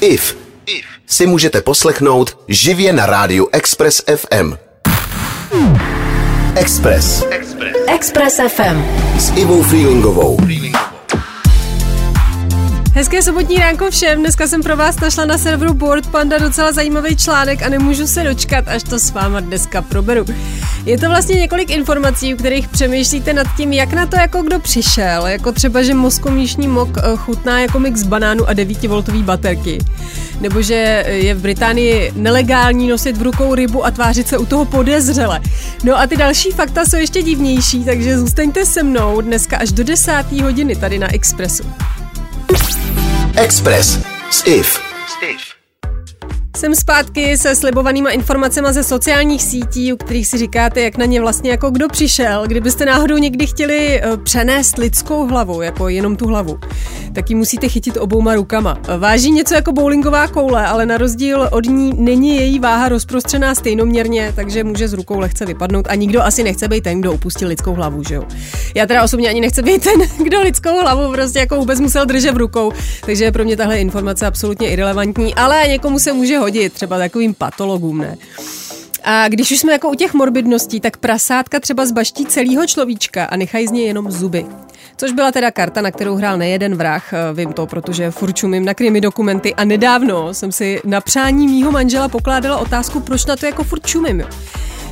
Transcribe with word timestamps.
IF 0.00 0.36
si 1.06 1.26
můžete 1.26 1.60
poslechnout 1.60 2.38
živě 2.48 2.92
na 2.92 3.06
rádiu 3.06 3.48
Express 3.52 4.02
FM. 4.16 4.52
Express. 6.56 7.24
Express. 7.30 7.76
Express 7.86 8.40
FM. 8.48 8.82
S 9.18 9.32
Ivou 9.36 9.62
Freelingovou. 9.62 10.38
Hezké 12.98 13.22
sobotní 13.22 13.56
ránko 13.56 13.90
všem. 13.90 14.20
Dneska 14.20 14.46
jsem 14.46 14.62
pro 14.62 14.76
vás 14.76 15.00
našla 15.00 15.24
na 15.24 15.38
serveru 15.38 15.74
Board 15.74 16.06
Panda 16.06 16.38
docela 16.38 16.72
zajímavý 16.72 17.16
článek 17.16 17.62
a 17.62 17.68
nemůžu 17.68 18.06
se 18.06 18.24
dočkat, 18.24 18.68
až 18.68 18.82
to 18.82 18.98
s 18.98 19.10
váma 19.10 19.40
dneska 19.40 19.82
proberu. 19.82 20.24
Je 20.84 20.98
to 20.98 21.08
vlastně 21.08 21.34
několik 21.34 21.70
informací, 21.70 22.34
u 22.34 22.36
kterých 22.36 22.68
přemýšlíte 22.68 23.32
nad 23.32 23.46
tím, 23.56 23.72
jak 23.72 23.92
na 23.92 24.06
to 24.06 24.16
jako 24.16 24.42
kdo 24.42 24.60
přišel. 24.60 25.26
Jako 25.26 25.52
třeba, 25.52 25.82
že 25.82 25.94
mozkomíšní 25.94 26.68
mok 26.68 26.88
eh, 26.98 27.02
chutná 27.16 27.60
jako 27.60 27.78
mix 27.78 28.02
banánu 28.02 28.48
a 28.48 28.52
9V 28.52 29.22
baterky. 29.22 29.78
Nebo 30.40 30.62
že 30.62 31.04
je 31.06 31.34
v 31.34 31.40
Británii 31.40 32.12
nelegální 32.16 32.88
nosit 32.88 33.16
v 33.16 33.22
rukou 33.22 33.54
rybu 33.54 33.86
a 33.86 33.90
tvářit 33.90 34.28
se 34.28 34.38
u 34.38 34.46
toho 34.46 34.64
podezřele. 34.64 35.40
No 35.84 35.98
a 35.98 36.06
ty 36.06 36.16
další 36.16 36.50
fakta 36.50 36.84
jsou 36.84 36.96
ještě 36.96 37.22
divnější, 37.22 37.84
takže 37.84 38.18
zůstaňte 38.18 38.66
se 38.66 38.82
mnou 38.82 39.20
dneska 39.20 39.56
až 39.56 39.72
do 39.72 39.84
10. 39.84 40.12
hodiny 40.42 40.76
tady 40.76 40.98
na 40.98 41.14
Expressu. 41.14 41.64
Express 43.36 43.98
s 44.30 44.46
IF. 44.46 45.57
Jsem 46.56 46.74
zpátky 46.74 47.38
se 47.38 47.56
slibovanýma 47.56 48.10
informacemi 48.10 48.68
ze 48.70 48.84
sociálních 48.84 49.42
sítí, 49.42 49.92
u 49.92 49.96
kterých 49.96 50.26
si 50.26 50.38
říkáte, 50.38 50.80
jak 50.80 50.96
na 50.96 51.04
ně 51.04 51.20
vlastně 51.20 51.50
jako 51.50 51.70
kdo 51.70 51.88
přišel. 51.88 52.46
Kdybyste 52.46 52.84
náhodou 52.84 53.18
někdy 53.18 53.46
chtěli 53.46 54.02
eh, 54.02 54.16
přenést 54.16 54.78
lidskou 54.78 55.26
hlavu, 55.26 55.62
jako 55.62 55.88
jenom 55.88 56.16
tu 56.16 56.26
hlavu, 56.26 56.58
tak 57.14 57.30
ji 57.30 57.36
musíte 57.36 57.68
chytit 57.68 57.96
obouma 57.96 58.34
rukama. 58.34 58.78
Váží 58.98 59.30
něco 59.30 59.54
jako 59.54 59.72
bowlingová 59.72 60.28
koule, 60.28 60.66
ale 60.66 60.86
na 60.86 60.98
rozdíl 60.98 61.48
od 61.52 61.66
ní 61.66 61.92
není 61.96 62.36
její 62.36 62.58
váha 62.58 62.88
rozprostřená 62.88 63.54
stejnoměrně, 63.54 64.32
takže 64.36 64.64
může 64.64 64.88
z 64.88 64.92
rukou 64.92 65.18
lehce 65.18 65.46
vypadnout 65.46 65.86
a 65.88 65.94
nikdo 65.94 66.22
asi 66.22 66.42
nechce 66.42 66.68
být 66.68 66.84
ten, 66.84 67.00
kdo 67.00 67.12
upustil 67.12 67.48
lidskou 67.48 67.74
hlavu, 67.74 68.02
že 68.08 68.14
jo? 68.14 68.24
Já 68.74 68.86
teda 68.86 69.02
osobně 69.02 69.28
ani 69.28 69.40
nechci 69.40 69.62
být 69.62 69.84
ten, 69.84 70.00
kdo 70.24 70.40
lidskou 70.40 70.80
hlavu 70.80 71.12
prostě 71.12 71.38
jako 71.38 71.56
vůbec 71.56 71.80
musel 71.80 72.06
držet 72.06 72.32
v 72.32 72.36
rukou, 72.36 72.72
takže 73.06 73.24
je 73.24 73.32
pro 73.32 73.44
mě 73.44 73.56
tahle 73.56 73.78
informace 73.78 74.26
absolutně 74.26 74.68
irrelevantní, 74.68 75.34
ale 75.34 75.68
někomu 75.68 75.98
se 75.98 76.12
může 76.12 76.38
hodit, 76.38 76.47
třeba 76.70 76.98
takovým 76.98 77.34
patologům, 77.34 77.98
ne? 77.98 78.16
A 79.04 79.28
když 79.28 79.50
už 79.52 79.58
jsme 79.58 79.72
jako 79.72 79.88
u 79.88 79.94
těch 79.94 80.14
morbidností, 80.14 80.80
tak 80.80 80.96
prasátka 80.96 81.60
třeba 81.60 81.86
zbaští 81.86 82.26
celého 82.26 82.66
človíčka 82.66 83.24
a 83.24 83.36
nechají 83.36 83.66
z 83.66 83.70
něj 83.70 83.86
jenom 83.86 84.10
zuby. 84.10 84.46
Což 84.96 85.12
byla 85.12 85.32
teda 85.32 85.50
karta, 85.50 85.80
na 85.80 85.90
kterou 85.90 86.16
hrál 86.16 86.38
nejeden 86.38 86.76
vrah, 86.76 87.12
eh, 87.12 87.16
vím 87.34 87.52
to, 87.52 87.66
protože 87.66 88.10
furt 88.10 88.32
čumím 88.32 88.64
na 88.64 88.74
krimi 88.74 89.00
dokumenty 89.00 89.54
a 89.54 89.64
nedávno 89.64 90.34
jsem 90.34 90.52
si 90.52 90.80
na 90.84 91.00
přání 91.00 91.48
mýho 91.48 91.70
manžela 91.72 92.08
pokládala 92.08 92.58
otázku, 92.58 93.00
proč 93.00 93.26
na 93.26 93.36
to 93.36 93.46
jako 93.46 93.64
furt 93.64 93.86
čumím. 93.86 94.22
A 94.22 94.26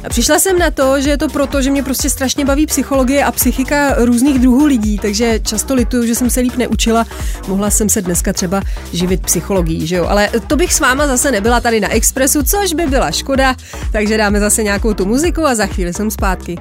přišla 0.09 0.39
jsem 0.39 0.59
na 0.59 0.71
to, 0.71 1.01
že 1.01 1.11
je 1.11 1.19
to 1.19 1.29
proto, 1.29 1.63
že 1.63 1.71
mě 1.71 1.83
prostě 1.83 2.11
strašně 2.11 2.45
baví 2.45 2.67
psychologie 2.67 3.25
a 3.25 3.33
psychika 3.33 3.95
různých 3.99 4.39
druhů 4.39 4.65
lidí, 4.65 4.99
takže 4.99 5.41
často 5.41 5.75
lituju, 5.75 6.07
že 6.07 6.15
jsem 6.15 6.31
se 6.31 6.41
líp 6.41 6.57
neučila. 6.57 7.07
Mohla 7.49 7.71
jsem 7.71 7.89
se 7.89 8.03
dneska 8.03 8.33
třeba 8.33 8.63
živit 8.93 9.23
psychologií, 9.23 9.87
že 9.87 9.97
jo? 9.97 10.07
Ale 10.09 10.29
to 10.47 10.57
bych 10.57 10.75
s 10.75 10.81
váma 10.81 11.07
zase 11.07 11.31
nebyla 11.31 11.61
tady 11.61 11.81
na 11.81 11.89
Expressu, 11.89 12.43
což 12.43 12.73
by 12.73 12.87
byla 12.87 13.11
škoda, 13.11 13.55
takže 13.93 14.17
dáme 14.17 14.41
zase 14.41 14.63
nějakou 14.63 14.95
tu 14.95 15.05
muziku 15.05 15.47
a 15.47 15.55
za 15.55 15.67
chvíli 15.67 15.95
jsem 15.95 16.11
zpátky. 16.11 16.59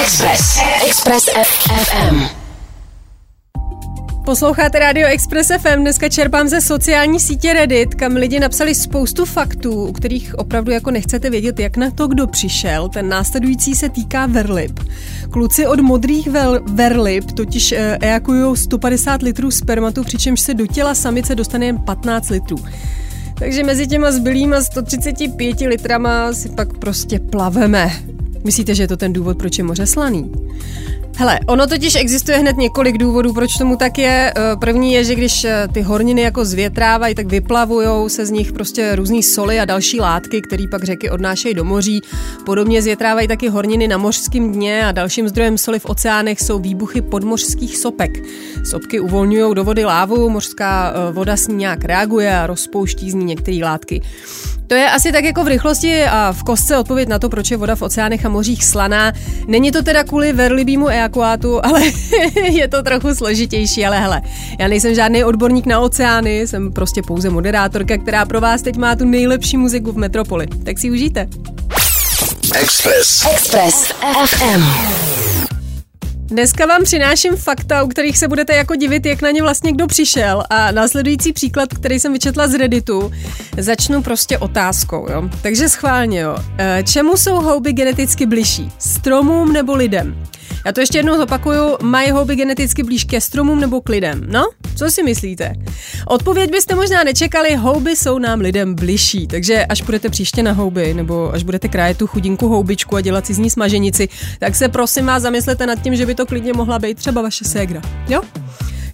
Express. 0.00 0.58
Express 0.86 1.28
FM. 1.28 2.47
Posloucháte 4.28 4.78
Radio 4.78 5.08
Express 5.08 5.50
FM, 5.60 5.80
dneska 5.80 6.08
čerpám 6.08 6.48
ze 6.48 6.60
sociální 6.60 7.20
sítě 7.20 7.52
Reddit, 7.52 7.94
kam 7.94 8.12
lidi 8.12 8.40
napsali 8.40 8.74
spoustu 8.74 9.24
faktů, 9.24 9.86
u 9.86 9.92
kterých 9.92 10.34
opravdu 10.34 10.72
jako 10.72 10.90
nechcete 10.90 11.30
vědět, 11.30 11.60
jak 11.60 11.76
na 11.76 11.90
to 11.90 12.06
kdo 12.06 12.26
přišel. 12.26 12.88
Ten 12.88 13.08
následující 13.08 13.74
se 13.74 13.88
týká 13.88 14.26
verlip. 14.26 14.80
Kluci 15.30 15.66
od 15.66 15.80
modrých 15.80 16.28
vel, 16.28 16.60
verlip 16.72 17.32
totiž 17.32 17.72
e, 17.72 17.98
ejakují 18.00 18.56
150 18.56 19.22
litrů 19.22 19.50
spermatu, 19.50 20.04
přičemž 20.04 20.40
se 20.40 20.54
do 20.54 20.66
těla 20.66 20.94
samice 20.94 21.34
dostane 21.34 21.66
jen 21.66 21.78
15 21.78 22.30
litrů. 22.30 22.56
Takže 23.38 23.64
mezi 23.64 23.86
těma 23.86 24.10
zbylýma 24.10 24.60
135 24.60 25.60
litrama 25.60 26.32
si 26.32 26.48
pak 26.48 26.78
prostě 26.78 27.18
plaveme. 27.18 28.17
Myslíte, 28.48 28.74
že 28.74 28.82
je 28.82 28.88
to 28.88 28.96
ten 28.96 29.12
důvod, 29.12 29.38
proč 29.38 29.58
je 29.58 29.64
moře 29.64 29.86
slaný? 29.86 30.32
Hele, 31.16 31.40
ono 31.46 31.66
totiž 31.66 31.94
existuje 31.94 32.38
hned 32.38 32.56
několik 32.56 32.98
důvodů, 32.98 33.32
proč 33.32 33.54
tomu 33.58 33.76
tak 33.76 33.98
je. 33.98 34.32
Eh, 34.36 34.56
první 34.56 34.92
je, 34.92 35.04
že 35.04 35.14
když 35.14 35.44
eh, 35.44 35.68
ty 35.72 35.82
horniny 35.82 36.22
jako 36.22 36.44
zvětrávají, 36.44 37.14
tak 37.14 37.26
vyplavujou 37.26 38.08
se 38.08 38.26
z 38.26 38.30
nich 38.30 38.52
prostě 38.52 38.96
různé 38.96 39.22
soli 39.22 39.60
a 39.60 39.64
další 39.64 40.00
látky, 40.00 40.40
které 40.40 40.64
pak 40.70 40.84
řeky 40.84 41.10
odnášejí 41.10 41.54
do 41.54 41.64
moří. 41.64 42.00
Podobně 42.46 42.82
zvětrávají 42.82 43.28
taky 43.28 43.48
horniny 43.48 43.88
na 43.88 43.96
mořském 43.96 44.52
dně 44.52 44.86
a 44.86 44.92
dalším 44.92 45.28
zdrojem 45.28 45.58
soli 45.58 45.78
v 45.78 45.86
oceánech 45.86 46.40
jsou 46.40 46.58
výbuchy 46.58 47.00
podmořských 47.00 47.78
sopek. 47.78 48.10
Sopky 48.64 49.00
uvolňují 49.00 49.54
do 49.54 49.64
vody 49.64 49.84
lávu, 49.84 50.28
mořská 50.28 50.92
eh, 50.92 51.12
voda 51.12 51.36
s 51.36 51.48
ní 51.48 51.54
nějak 51.54 51.84
reaguje 51.84 52.38
a 52.38 52.46
rozpouští 52.46 53.10
z 53.10 53.14
ní 53.14 53.24
některé 53.24 53.58
látky. 53.62 54.02
To 54.68 54.74
je 54.74 54.90
asi 54.90 55.12
tak 55.12 55.24
jako 55.24 55.44
v 55.44 55.48
rychlosti 55.48 56.04
a 56.04 56.32
v 56.32 56.42
kostce 56.42 56.78
odpověď 56.78 57.08
na 57.08 57.18
to, 57.18 57.28
proč 57.28 57.50
je 57.50 57.56
voda 57.56 57.76
v 57.76 57.82
oceánech 57.82 58.26
a 58.26 58.28
mořích 58.38 58.64
slaná. 58.64 59.12
Není 59.46 59.72
to 59.72 59.82
teda 59.82 60.04
kvůli 60.04 60.32
verlibýmu 60.32 60.88
ejakuátu, 60.88 61.60
ale 61.66 61.82
je 62.50 62.68
to 62.68 62.82
trochu 62.82 63.14
složitější, 63.14 63.86
ale 63.86 64.00
hele, 64.00 64.22
já 64.58 64.68
nejsem 64.68 64.94
žádný 64.94 65.24
odborník 65.24 65.66
na 65.66 65.80
oceány, 65.80 66.46
jsem 66.46 66.72
prostě 66.72 67.02
pouze 67.02 67.30
moderátorka, 67.30 67.98
která 67.98 68.26
pro 68.26 68.40
vás 68.40 68.62
teď 68.62 68.76
má 68.76 68.96
tu 68.96 69.04
nejlepší 69.04 69.56
muziku 69.56 69.92
v 69.92 69.96
metropoli. 69.96 70.46
Tak 70.64 70.78
si 70.78 70.90
užijte. 70.90 71.28
Express. 72.54 73.26
Express 73.32 73.92
FM. 74.26 75.07
Dneska 76.30 76.66
vám 76.66 76.84
přináším 76.84 77.36
fakta, 77.36 77.82
u 77.82 77.88
kterých 77.88 78.18
se 78.18 78.28
budete 78.28 78.54
jako 78.56 78.74
divit, 78.74 79.06
jak 79.06 79.22
na 79.22 79.30
ně 79.30 79.42
vlastně 79.42 79.72
kdo 79.72 79.86
přišel. 79.86 80.44
A 80.50 80.72
následující 80.72 81.32
příklad, 81.32 81.68
který 81.74 82.00
jsem 82.00 82.12
vyčetla 82.12 82.48
z 82.48 82.54
Redditu, 82.54 83.12
začnu 83.58 84.02
prostě 84.02 84.38
otázkou. 84.38 85.06
Jo? 85.10 85.30
Takže 85.42 85.68
schválně, 85.68 86.20
jo. 86.20 86.36
E, 86.58 86.82
čemu 86.82 87.16
jsou 87.16 87.34
houby 87.34 87.72
geneticky 87.72 88.26
bližší? 88.26 88.72
Stromům 88.78 89.52
nebo 89.52 89.74
lidem? 89.74 90.24
Já 90.66 90.72
to 90.72 90.80
ještě 90.80 90.98
jednou 90.98 91.16
zopakuju, 91.16 91.76
mají 91.82 92.10
houby 92.10 92.36
geneticky 92.36 92.82
blíž 92.82 93.04
ke 93.04 93.20
stromům 93.20 93.60
nebo 93.60 93.80
k 93.80 93.88
lidem? 93.88 94.24
No, 94.26 94.50
co 94.76 94.90
si 94.90 95.02
myslíte? 95.02 95.52
Odpověď 96.06 96.50
byste 96.50 96.74
možná 96.74 97.04
nečekali, 97.04 97.56
houby 97.56 97.96
jsou 97.96 98.18
nám 98.18 98.40
lidem 98.40 98.74
bližší, 98.74 99.26
takže 99.26 99.64
až 99.64 99.82
budete 99.82 100.08
příště 100.08 100.42
na 100.42 100.52
houby, 100.52 100.94
nebo 100.94 101.34
až 101.34 101.42
budete 101.42 101.68
krájet 101.68 101.98
tu 101.98 102.06
chudinku 102.06 102.48
houbičku 102.48 102.96
a 102.96 103.00
dělat 103.00 103.26
si 103.26 103.34
z 103.34 103.38
ní 103.38 103.50
smaženici, 103.50 104.08
tak 104.38 104.54
se 104.54 104.68
prosím 104.68 105.06
vás 105.06 105.22
zamyslete 105.22 105.66
nad 105.66 105.82
tím, 105.82 105.96
že 105.96 106.06
by 106.06 106.14
to 106.14 106.26
klidně 106.26 106.52
mohla 106.52 106.78
být 106.78 106.98
třeba 106.98 107.22
vaše 107.22 107.44
ségra. 107.44 107.82
Jo? 108.08 108.22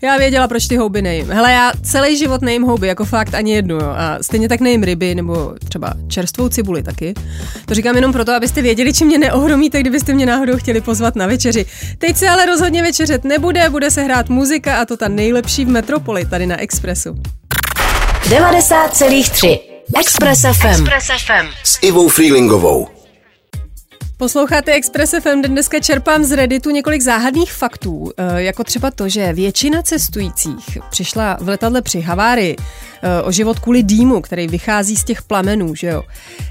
Já 0.05 0.17
věděla, 0.19 0.49
proč 0.49 0.67
ty 0.67 0.77
houby 0.77 1.03
nejím. 1.03 1.31
Hele, 1.31 1.53
já 1.53 1.73
celý 1.83 2.17
život 2.17 2.43
nejím 2.43 2.63
houby, 2.63 2.87
jako 2.87 3.05
fakt 3.05 3.35
ani 3.35 3.55
jednu. 3.55 3.75
Jo. 3.75 3.89
A 3.97 4.19
stejně 4.23 4.49
tak 4.49 4.61
nejím 4.61 4.83
ryby, 4.83 5.15
nebo 5.15 5.55
třeba 5.69 5.95
čerstvou 6.09 6.49
cibuli 6.49 6.83
taky. 6.83 7.15
To 7.67 7.75
říkám 7.75 7.97
jenom 7.97 8.13
proto, 8.13 8.33
abyste 8.33 8.63
věděli, 8.63 8.93
či 8.93 9.05
mě 9.05 9.19
neohromíte, 9.19 9.81
kdybyste 9.81 10.15
mě 10.15 10.27
náhodou 10.27 10.57
chtěli 10.57 10.81
pozvat 10.81 11.17
na 11.17 11.27
večeři. 11.27 11.67
Teď 11.99 12.17
se 12.17 12.29
ale 12.29 12.47
rozhodně 12.47 12.83
večeřet 12.83 13.25
nebude, 13.25 13.71
bude 13.71 13.91
se 13.91 14.03
hrát 14.03 14.29
muzika 14.29 14.77
a 14.77 14.85
to 14.85 14.97
ta 14.97 15.09
nejlepší 15.09 15.65
v 15.65 15.69
Metropoli, 15.69 16.27
tady 16.27 16.47
na 16.47 16.61
Expressu. 16.61 17.15
90,3 18.25 19.59
Express 20.01 20.41
FM. 20.41 20.67
Express 20.67 21.07
FM. 21.07 21.47
S 21.65 21.79
Ivou 21.83 22.09
Freelingovou. 22.09 22.94
Posloucháte 24.25 24.73
Express 24.73 25.15
FM, 25.21 25.43
dneska 25.43 25.81
čerpám 25.81 26.25
z 26.25 26.33
Redditu 26.33 26.71
několik 26.71 27.03
záhadných 27.03 27.53
faktů, 27.53 28.13
eh, 28.17 28.43
jako 28.43 28.65
třeba 28.65 28.91
to, 28.91 29.09
že 29.09 29.33
většina 29.33 29.83
cestujících 29.83 30.79
přišla 30.91 31.37
v 31.41 31.49
letadle 31.49 31.83
při 31.83 32.01
havárii 32.01 32.57
eh, 32.57 33.23
o 33.23 33.33
život 33.33 33.59
kvůli 33.59 33.83
dýmu, 33.83 34.21
který 34.21 34.49
vychází 34.49 34.97
z 34.97 35.05
těch 35.05 35.23
plamenů, 35.23 35.75
že 35.75 35.87
jo. 35.87 36.03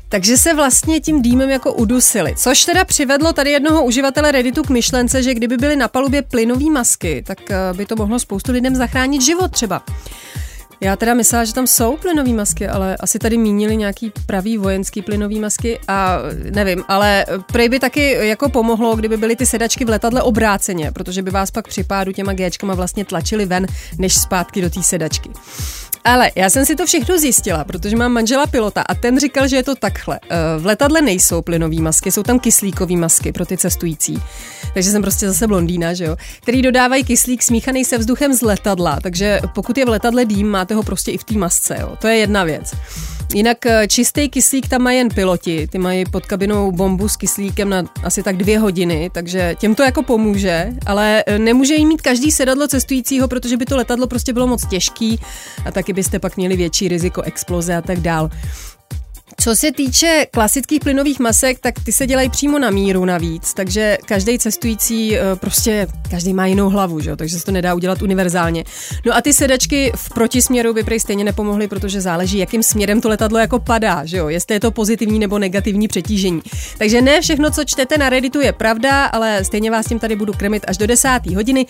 Takže 0.09 0.37
se 0.37 0.53
vlastně 0.53 0.99
tím 0.99 1.21
dýmem 1.21 1.49
jako 1.49 1.73
udusili, 1.73 2.35
což 2.37 2.65
teda 2.65 2.85
přivedlo 2.85 3.33
tady 3.33 3.51
jednoho 3.51 3.85
uživatele 3.85 4.31
Redditu 4.31 4.63
k 4.63 4.69
myšlence, 4.69 5.23
že 5.23 5.33
kdyby 5.33 5.57
byly 5.57 5.75
na 5.75 5.87
palubě 5.87 6.21
plynové 6.21 6.65
masky, 6.65 7.23
tak 7.27 7.51
eh, 7.51 7.55
by 7.73 7.85
to 7.85 7.95
mohlo 7.95 8.19
spoustu 8.19 8.51
lidem 8.51 8.75
zachránit 8.75 9.21
život 9.21 9.51
třeba. 9.51 9.83
Já 10.83 10.95
teda 10.95 11.13
myslela, 11.13 11.45
že 11.45 11.53
tam 11.53 11.67
jsou 11.67 11.97
plynové 11.97 12.33
masky, 12.33 12.67
ale 12.67 12.97
asi 12.97 13.19
tady 13.19 13.37
mínili 13.37 13.77
nějaký 13.77 14.11
pravý 14.25 14.57
vojenský 14.57 15.01
plynový 15.01 15.39
masky 15.39 15.79
a 15.87 16.17
nevím, 16.51 16.83
ale 16.87 17.25
prej 17.51 17.69
by 17.69 17.79
taky 17.79 18.11
jako 18.11 18.49
pomohlo, 18.49 18.95
kdyby 18.95 19.17
byly 19.17 19.35
ty 19.35 19.45
sedačky 19.45 19.85
v 19.85 19.89
letadle 19.89 20.21
obráceně, 20.21 20.91
protože 20.91 21.21
by 21.21 21.31
vás 21.31 21.51
pak 21.51 21.67
při 21.67 21.83
pádu 21.83 22.11
těma 22.11 22.33
géčkama 22.33 22.73
vlastně 22.73 23.05
tlačili 23.05 23.45
ven, 23.45 23.65
než 23.97 24.13
zpátky 24.13 24.61
do 24.61 24.69
té 24.69 24.83
sedačky. 24.83 25.29
Ale 26.03 26.31
já 26.35 26.49
jsem 26.49 26.65
si 26.65 26.75
to 26.75 26.85
všechno 26.85 27.17
zjistila, 27.17 27.63
protože 27.63 27.95
mám 27.95 28.11
manžela 28.11 28.47
pilota 28.47 28.81
a 28.81 28.95
ten 28.95 29.19
říkal, 29.19 29.47
že 29.47 29.55
je 29.55 29.63
to 29.63 29.75
takhle. 29.75 30.19
Eh, 30.29 30.37
v 30.59 30.65
letadle 30.65 31.01
nejsou 31.01 31.41
plynové 31.41 31.75
masky, 31.75 32.11
jsou 32.11 32.23
tam 32.23 32.39
kyslíkové 32.39 32.95
masky 32.95 33.31
pro 33.31 33.45
ty 33.45 33.57
cestující. 33.57 34.23
Takže 34.73 34.91
jsem 34.91 35.01
prostě 35.01 35.27
zase 35.27 35.47
blondýna, 35.47 35.93
že 35.93 36.05
jo? 36.05 36.15
Který 36.41 36.61
dodávají 36.61 37.03
kyslík 37.03 37.43
smíchaný 37.43 37.85
se 37.85 37.97
vzduchem 37.97 38.33
z 38.33 38.41
letadla, 38.41 38.99
takže 39.03 39.41
pokud 39.55 39.77
je 39.77 39.85
v 39.85 39.89
letadle 39.89 40.25
dým, 40.25 40.47
máte 40.47 40.75
ho 40.75 40.83
prostě 40.83 41.11
i 41.11 41.17
v 41.17 41.23
té 41.23 41.33
masce, 41.33 41.77
jo? 41.81 41.95
To 42.01 42.07
je 42.07 42.17
jedna 42.17 42.43
věc. 42.43 42.73
Jinak 43.33 43.65
eh, 43.65 43.87
čistý 43.87 44.29
kyslík 44.29 44.67
tam 44.67 44.81
mají 44.81 44.97
jen 44.97 45.09
piloti, 45.09 45.67
ty 45.67 45.77
mají 45.77 46.05
pod 46.05 46.25
kabinou 46.25 46.71
bombu 46.71 47.09
s 47.09 47.15
kyslíkem 47.15 47.69
na 47.69 47.83
asi 48.03 48.23
tak 48.23 48.37
dvě 48.37 48.59
hodiny, 48.59 49.09
takže 49.13 49.55
těm 49.59 49.75
to 49.75 49.83
jako 49.83 50.03
pomůže, 50.03 50.73
ale 50.85 51.23
eh, 51.27 51.39
nemůže 51.39 51.75
jí 51.75 51.85
mít 51.85 52.01
každý 52.01 52.31
sedadlo 52.31 52.67
cestujícího, 52.67 53.27
protože 53.27 53.57
by 53.57 53.65
to 53.65 53.77
letadlo 53.77 54.07
prostě 54.07 54.33
bylo 54.33 54.47
moc 54.47 54.65
těžký 54.65 55.19
a 55.65 55.71
taky 55.71 55.93
byste 55.93 56.19
pak 56.19 56.37
měli 56.37 56.55
větší 56.55 56.87
riziko 56.87 57.21
exploze 57.21 57.75
a 57.75 57.81
tak 57.81 57.99
dál. 57.99 58.29
Co 59.41 59.55
se 59.55 59.71
týče 59.71 60.25
klasických 60.31 60.79
plynových 60.79 61.19
masek, 61.19 61.59
tak 61.59 61.75
ty 61.83 61.91
se 61.91 62.07
dělají 62.07 62.29
přímo 62.29 62.59
na 62.59 62.69
míru 62.69 63.05
navíc, 63.05 63.53
takže 63.53 63.97
každý 64.05 64.39
cestující 64.39 65.17
eh, 65.17 65.21
prostě, 65.35 65.87
každý 66.09 66.33
má 66.33 66.45
jinou 66.45 66.69
hlavu, 66.69 66.99
že? 66.99 67.15
takže 67.15 67.39
se 67.39 67.45
to 67.45 67.51
nedá 67.51 67.73
udělat 67.73 68.01
univerzálně. 68.01 68.63
No 69.05 69.15
a 69.15 69.21
ty 69.21 69.33
sedačky 69.33 69.91
v 69.95 70.09
protisměru 70.09 70.73
by 70.73 70.83
prej 70.83 70.99
stejně 70.99 71.23
nepomohly, 71.23 71.67
protože 71.67 72.01
záleží, 72.01 72.37
jakým 72.37 72.63
směrem 72.63 73.01
to 73.01 73.09
letadlo 73.09 73.39
jako 73.39 73.59
padá, 73.59 74.05
že 74.05 74.17
jo? 74.17 74.29
jestli 74.29 74.55
je 74.55 74.59
to 74.59 74.71
pozitivní 74.71 75.19
nebo 75.19 75.39
negativní 75.39 75.87
přetížení. 75.87 76.41
Takže 76.77 77.01
ne 77.01 77.21
všechno, 77.21 77.51
co 77.51 77.63
čtete 77.63 77.97
na 77.97 78.09
Redditu, 78.09 78.41
je 78.41 78.53
pravda, 78.53 79.05
ale 79.05 79.43
stejně 79.43 79.71
vás 79.71 79.85
tím 79.85 79.99
tady 79.99 80.15
budu 80.15 80.33
krmit 80.33 80.63
až 80.67 80.77
do 80.77 80.87
10. 80.87 81.09
hodiny 81.35 81.65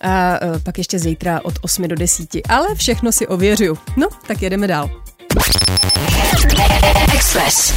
a 0.00 0.38
eh, 0.42 0.58
pak 0.62 0.78
ještě 0.78 0.98
zítra 0.98 1.40
od 1.44 1.54
8 1.62 1.88
do 1.88 1.96
10. 1.96 2.28
Ale 2.48 2.74
všechno 2.74 3.12
si 3.12 3.26
ověřuju. 3.26 3.78
No, 3.96 4.08
tak 4.26 4.42
jedeme 4.42 4.66
dál. 4.66 5.05
Express. 7.14 7.74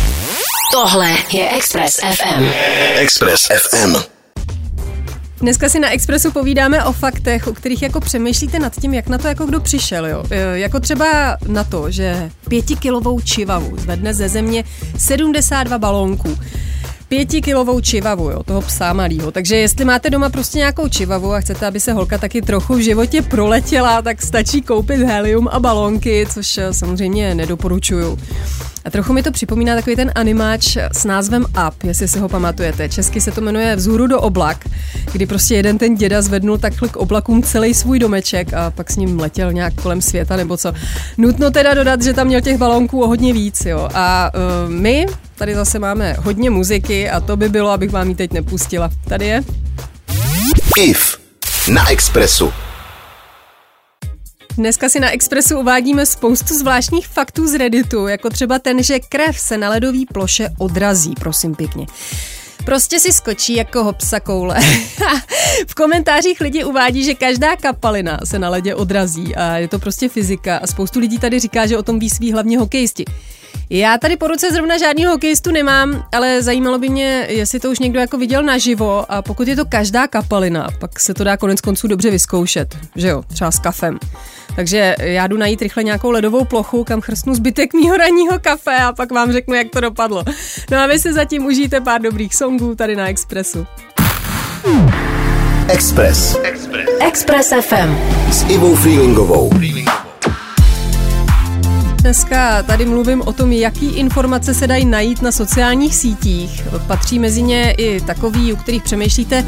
Tohle 0.72 1.10
je 1.34 1.50
Express 1.50 1.96
FM. 1.96 2.46
Express 2.96 3.48
FM. 3.48 3.96
Dneska 5.42 5.70
si 5.70 5.80
na 5.80 5.90
Expressu 5.90 6.32
povídáme 6.32 6.84
o 6.84 6.92
faktech, 6.92 7.48
o 7.48 7.54
kterých 7.54 7.82
jako 7.82 8.00
přemýšlíte 8.00 8.60
nad 8.60 8.76
tím, 8.82 8.94
jak 8.94 9.08
na 9.08 9.18
to 9.18 9.28
jako 9.28 9.46
kdo 9.46 9.60
přišel. 9.60 10.06
Jo? 10.06 10.24
E, 10.30 10.60
jako 10.60 10.80
třeba 10.80 11.38
na 11.48 11.64
to, 11.64 11.92
že 11.92 12.30
pětikilovou 12.50 13.20
čivavu 13.20 13.78
zvedne 13.78 14.14
ze 14.14 14.30
země 14.30 14.64
72 14.98 15.78
balónků 15.78 16.40
pětikilovou 17.10 17.82
čivavu, 17.82 18.30
jo, 18.30 18.44
toho 18.44 18.62
psa 18.62 18.94
malýho. 18.94 19.32
Takže 19.32 19.56
jestli 19.56 19.86
máte 19.86 20.10
doma 20.10 20.30
prostě 20.30 20.58
nějakou 20.58 20.88
čivavu 20.88 21.34
a 21.34 21.40
chcete, 21.40 21.68
aby 21.68 21.80
se 21.80 21.94
holka 21.94 22.18
taky 22.18 22.42
trochu 22.42 22.76
v 22.76 22.80
životě 22.80 23.22
proletěla, 23.22 24.02
tak 24.02 24.22
stačí 24.22 24.62
koupit 24.62 25.02
helium 25.02 25.48
a 25.52 25.60
balónky, 25.60 26.28
což 26.34 26.58
eh, 26.58 26.74
samozřejmě 26.74 27.36
nedoporučuju. 27.36 28.18
A 28.86 28.90
trochu 28.90 29.14
mi 29.14 29.24
to 29.24 29.32
připomíná 29.32 29.76
takový 29.76 29.96
ten 29.96 30.12
animáč 30.16 30.78
s 30.92 31.06
názvem 31.06 31.46
Up, 31.68 31.84
jestli 31.84 32.08
si 32.08 32.20
ho 32.20 32.30
pamatujete. 32.30 32.90
Česky 32.90 33.22
se 33.22 33.32
to 33.32 33.42
jmenuje 33.42 33.76
Vzhůru 33.76 34.08
do 34.08 34.22
oblak, 34.22 34.66
kdy 35.12 35.26
prostě 35.26 35.56
jeden 35.56 35.78
ten 35.78 35.96
děda 35.96 36.22
zvednul 36.22 36.58
takhle 36.58 36.90
k 36.90 36.98
oblakům 36.98 37.44
celý 37.44 37.74
svůj 37.74 38.00
domeček 38.00 38.54
a 38.54 38.72
pak 38.72 38.92
s 38.92 38.96
ním 38.96 39.20
letěl 39.20 39.54
nějak 39.54 39.74
kolem 39.82 40.02
světa 40.02 40.36
nebo 40.36 40.58
co. 40.58 40.74
Nutno 41.18 41.52
teda 41.52 41.74
dodat, 41.74 42.02
že 42.02 42.14
tam 42.14 42.28
měl 42.28 42.42
těch 42.42 42.58
balónků 42.58 43.02
o 43.02 43.08
hodně 43.08 43.34
víc, 43.34 43.66
jo. 43.66 43.90
A 43.94 44.32
uh, 44.34 44.72
my 44.72 45.06
tady 45.40 45.56
zase 45.56 45.80
máme 45.80 46.16
hodně 46.20 46.50
muziky 46.50 47.10
a 47.10 47.20
to 47.20 47.38
by 47.38 47.50
bylo, 47.50 47.70
abych 47.70 47.92
vám 47.92 48.10
ji 48.10 48.16
teď 48.16 48.34
nepustila. 48.34 48.90
Tady 49.08 49.26
je. 49.26 49.44
IF 50.78 51.18
na 51.74 51.90
Expressu. 51.90 52.54
Dneska 54.58 54.90
si 54.90 55.00
na 55.00 55.12
Expressu 55.12 55.60
uvádíme 55.60 56.06
spoustu 56.06 56.58
zvláštních 56.58 57.08
faktů 57.08 57.48
z 57.48 57.54
Redditu, 57.54 58.08
jako 58.08 58.30
třeba 58.30 58.60
ten, 58.60 58.84
že 58.84 59.00
krev 59.00 59.40
se 59.40 59.58
na 59.58 59.70
ledové 59.70 60.00
ploše 60.14 60.50
odrazí, 60.58 61.14
prosím 61.20 61.56
pěkně. 61.56 61.86
Prostě 62.66 63.00
si 63.00 63.14
skočí 63.14 63.56
jako 63.56 63.84
hopsa 63.84 64.20
koule. 64.20 64.60
v 65.68 65.76
komentářích 65.76 66.42
lidi 66.42 66.64
uvádí, 66.64 67.04
že 67.04 67.14
každá 67.14 67.56
kapalina 67.56 68.20
se 68.24 68.40
na 68.40 68.50
ledě 68.50 68.76
odrazí 68.76 69.36
a 69.36 69.58
je 69.58 69.68
to 69.68 69.80
prostě 69.80 70.10
fyzika 70.10 70.58
a 70.58 70.68
spoustu 70.68 71.00
lidí 71.00 71.20
tady 71.20 71.40
říká, 71.40 71.66
že 71.66 71.78
o 71.78 71.84
tom 71.84 72.00
ví 72.00 72.10
svý 72.10 72.32
hlavně 72.32 72.60
hokejisti. 72.60 73.06
Já 73.72 73.98
tady 73.98 74.18
po 74.18 74.28
ruce 74.28 74.52
zrovna 74.52 74.78
žádný 74.78 75.06
hokejistu 75.06 75.52
nemám, 75.52 76.06
ale 76.12 76.42
zajímalo 76.42 76.80
by 76.80 76.90
mě, 76.90 77.26
jestli 77.30 77.60
to 77.60 77.72
už 77.72 77.80
někdo 77.80 78.00
jako 78.00 78.18
viděl 78.18 78.44
naživo 78.44 79.12
a 79.12 79.22
pokud 79.22 79.48
je 79.48 79.56
to 79.56 79.66
každá 79.66 80.08
kapalina, 80.08 80.68
pak 80.80 81.00
se 81.00 81.14
to 81.14 81.24
dá 81.24 81.38
konec 81.38 81.62
konců 81.62 81.88
dobře 81.88 82.12
vyzkoušet, 82.12 82.78
že 82.96 83.08
jo, 83.08 83.24
třeba 83.34 83.52
s 83.52 83.60
kafem. 83.60 84.00
Takže 84.56 84.96
já 85.00 85.28
jdu 85.28 85.38
najít 85.38 85.62
rychle 85.62 85.84
nějakou 85.84 86.12
ledovou 86.12 86.46
plochu, 86.46 86.84
kam 86.84 87.02
chrstnu 87.02 87.36
zbytek 87.36 87.74
mýho 87.74 87.98
ranního 87.98 88.40
kafe 88.40 88.76
a 88.78 88.94
pak 88.94 89.12
vám 89.12 89.32
řeknu, 89.32 89.54
jak 89.54 89.70
to 89.70 89.80
dopadlo. 89.82 90.24
No 90.72 90.78
a 90.78 90.88
vy 90.88 91.00
si 91.00 91.14
zatím 91.14 91.46
užijte 91.46 91.82
pár 91.82 92.02
dobrých 92.02 92.36
songů 92.36 92.76
tady 92.76 92.96
na 92.96 93.08
Expressu. 93.08 93.68
Express. 95.68 96.38
Express. 96.44 96.90
Express 97.00 97.54
FM. 97.62 97.96
S 98.32 98.46
Ivou 98.50 98.76
Freelingovou. 98.76 99.50
Dneska 102.02 102.64
tady 102.64 102.86
mluvím 102.86 103.22
o 103.22 103.34
tom, 103.34 103.52
jaký 103.52 103.86
informace 103.86 104.54
se 104.54 104.68
dají 104.68 104.86
najít 104.86 105.22
na 105.22 105.32
sociálních 105.32 105.96
sítích. 105.96 106.64
Patří 106.88 107.20
mezi 107.20 107.42
ně 107.42 107.72
i 107.72 108.02
takový, 108.02 108.54
u 108.54 108.56
kterých 108.56 108.84
přemýšlíte, 108.84 109.46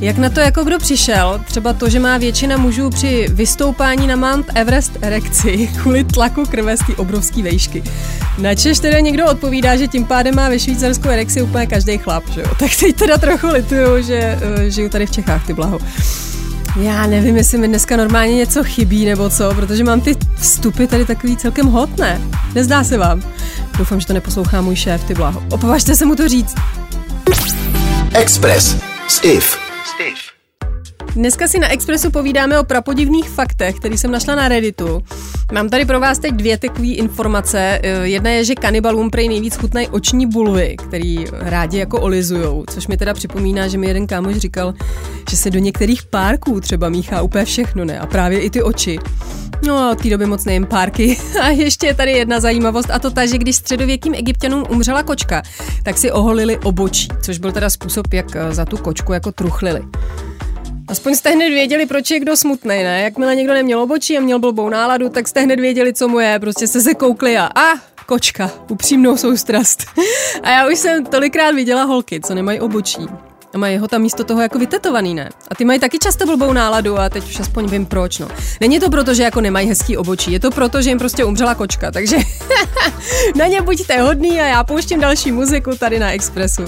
jak 0.00 0.18
na 0.18 0.30
to 0.30 0.40
jako 0.40 0.64
kdo 0.64 0.78
přišel. 0.78 1.40
Třeba 1.44 1.72
to, 1.72 1.88
že 1.88 2.00
má 2.00 2.18
většina 2.18 2.56
mužů 2.56 2.90
při 2.90 3.26
vystoupání 3.30 4.06
na 4.06 4.16
Mount 4.16 4.46
Everest 4.54 4.92
erekci 5.00 5.70
kvůli 5.82 6.04
tlaku 6.04 6.46
krve 6.46 6.76
z 6.76 6.80
té 6.86 6.96
obrovské 6.96 7.42
vejšky. 7.42 7.82
Načež 8.38 8.78
teda 8.78 9.00
někdo 9.00 9.26
odpovídá, 9.26 9.76
že 9.76 9.88
tím 9.88 10.04
pádem 10.04 10.34
má 10.34 10.48
ve 10.48 10.58
Švýcarsku 10.58 11.08
erekci 11.08 11.42
úplně 11.42 11.66
každý 11.66 11.98
chlap, 11.98 12.24
že 12.30 12.40
jo? 12.40 12.46
Tak 12.58 12.70
teď 12.80 12.96
teda 12.96 13.18
trochu 13.18 13.46
lituju, 13.46 14.02
že 14.02 14.38
uh, 14.56 14.62
žiju 14.62 14.88
tady 14.88 15.06
v 15.06 15.10
Čechách, 15.10 15.46
ty 15.46 15.52
blaho. 15.52 15.78
Já 16.76 17.06
nevím, 17.06 17.36
jestli 17.36 17.58
mi 17.58 17.68
dneska 17.68 17.96
normálně 17.96 18.34
něco 18.34 18.64
chybí 18.64 19.04
nebo 19.04 19.30
co, 19.30 19.54
protože 19.54 19.84
mám 19.84 20.00
ty 20.00 20.16
vstupy 20.36 20.86
tady 20.86 21.04
takový 21.04 21.36
celkem 21.36 21.66
hotné. 21.66 22.20
Nezdá 22.54 22.84
se 22.84 22.98
vám? 22.98 23.22
Doufám, 23.78 24.00
že 24.00 24.06
to 24.06 24.12
neposlouchá 24.12 24.60
můj 24.60 24.76
šéf, 24.76 25.04
ty 25.04 25.14
blaho. 25.14 25.42
Opovažte 25.50 25.96
se 25.96 26.06
mu 26.06 26.16
to 26.16 26.28
říct. 26.28 26.54
Express 28.14 28.76
s 29.08 29.24
IF. 29.24 29.58
Dneska 31.14 31.48
si 31.48 31.58
na 31.58 31.68
Expressu 31.68 32.10
povídáme 32.10 32.60
o 32.60 32.64
prapodivných 32.64 33.30
faktech, 33.30 33.76
který 33.76 33.98
jsem 33.98 34.10
našla 34.10 34.34
na 34.34 34.48
Redditu. 34.48 35.02
Mám 35.52 35.68
tady 35.68 35.84
pro 35.84 36.00
vás 36.00 36.18
teď 36.18 36.32
dvě 36.32 36.58
takové 36.58 36.86
informace. 36.88 37.80
Eh, 37.82 38.08
Jedna 38.08 38.30
je, 38.30 38.44
že 38.44 38.54
kanibalům 38.54 39.10
prej 39.10 39.28
nejvíc 39.28 39.56
chutnají 39.56 39.88
oční 39.88 40.26
bulvy, 40.26 40.76
který 40.88 41.24
rádi 41.32 41.78
jako 41.78 42.00
olizujou, 42.00 42.64
což 42.70 42.86
mi 42.86 42.96
teda 42.96 43.14
připomíná, 43.14 43.68
že 43.68 43.78
mi 43.78 43.86
jeden 43.86 44.06
kámoš 44.06 44.36
říkal, 44.36 44.74
že 45.30 45.36
se 45.36 45.50
do 45.50 45.58
některých 45.58 46.02
párků 46.02 46.60
třeba 46.60 46.88
míchá 46.88 47.22
úplně 47.22 47.44
všechno, 47.44 47.84
ne? 47.84 47.98
A 47.98 48.06
právě 48.06 48.40
i 48.40 48.50
ty 48.50 48.62
oči. 48.62 48.98
No 49.66 49.78
a 49.78 49.90
od 49.92 50.02
té 50.02 50.10
doby 50.10 50.26
moc 50.26 50.44
nejím 50.44 50.66
párky. 50.66 51.18
A 51.42 51.48
ještě 51.48 51.86
je 51.86 51.94
tady 51.94 52.12
jedna 52.12 52.40
zajímavost 52.40 52.90
a 52.90 52.98
to 52.98 53.10
ta, 53.10 53.26
že 53.26 53.38
když 53.38 53.56
středověkým 53.56 54.14
egyptianům 54.14 54.64
umřela 54.68 55.02
kočka, 55.02 55.42
tak 55.82 55.98
si 55.98 56.12
oholili 56.12 56.58
obočí, 56.58 57.08
což 57.22 57.38
byl 57.38 57.52
teda 57.52 57.70
způsob, 57.70 58.12
jak 58.14 58.36
eh, 58.36 58.54
za 58.54 58.64
tu 58.64 58.76
kočku 58.76 59.12
jako 59.12 59.32
truchlili. 59.32 59.82
Aspoň 60.88 61.14
jste 61.14 61.30
hned 61.30 61.48
věděli, 61.48 61.86
proč 61.86 62.10
je 62.10 62.20
kdo 62.20 62.36
smutný, 62.36 62.82
ne? 62.82 63.02
Jakmile 63.02 63.36
někdo 63.36 63.52
neměl 63.54 63.80
obočí 63.80 64.18
a 64.18 64.20
měl 64.20 64.38
blbou 64.38 64.68
náladu, 64.68 65.08
tak 65.08 65.28
jste 65.28 65.40
hned 65.40 65.60
věděli, 65.60 65.94
co 65.94 66.08
mu 66.08 66.20
je. 66.20 66.38
Prostě 66.38 66.66
jste 66.66 66.80
se 66.80 66.94
koukli 66.94 67.38
a 67.38 67.44
a 67.54 67.74
kočka, 68.06 68.50
upřímnou 68.70 69.16
soustrast. 69.16 69.84
A 70.42 70.50
já 70.50 70.68
už 70.68 70.78
jsem 70.78 71.06
tolikrát 71.06 71.50
viděla 71.50 71.84
holky, 71.84 72.20
co 72.20 72.34
nemají 72.34 72.60
obočí. 72.60 73.06
A 73.54 73.58
mají 73.58 73.78
ho 73.78 73.88
tam 73.88 74.02
místo 74.02 74.24
toho 74.24 74.42
jako 74.42 74.58
vytetovaný, 74.58 75.14
ne? 75.14 75.30
A 75.48 75.54
ty 75.54 75.64
mají 75.64 75.80
taky 75.80 75.98
často 75.98 76.26
blbou 76.26 76.52
náladu 76.52 76.98
a 76.98 77.08
teď 77.08 77.24
už 77.24 77.40
aspoň 77.40 77.66
vím 77.66 77.86
proč, 77.86 78.18
no. 78.18 78.28
Není 78.60 78.80
to 78.80 78.90
proto, 78.90 79.14
že 79.14 79.22
jako 79.22 79.40
nemají 79.40 79.68
hezký 79.68 79.96
obočí, 79.96 80.32
je 80.32 80.40
to 80.40 80.50
proto, 80.50 80.82
že 80.82 80.90
jim 80.90 80.98
prostě 80.98 81.24
umřela 81.24 81.54
kočka, 81.54 81.90
takže 81.90 82.16
na 83.36 83.46
ně 83.46 83.62
buďte 83.62 84.00
hodný 84.00 84.40
a 84.40 84.46
já 84.46 84.64
pouštím 84.64 85.00
další 85.00 85.32
muziku 85.32 85.76
tady 85.76 85.98
na 85.98 86.12
Expressu. 86.12 86.64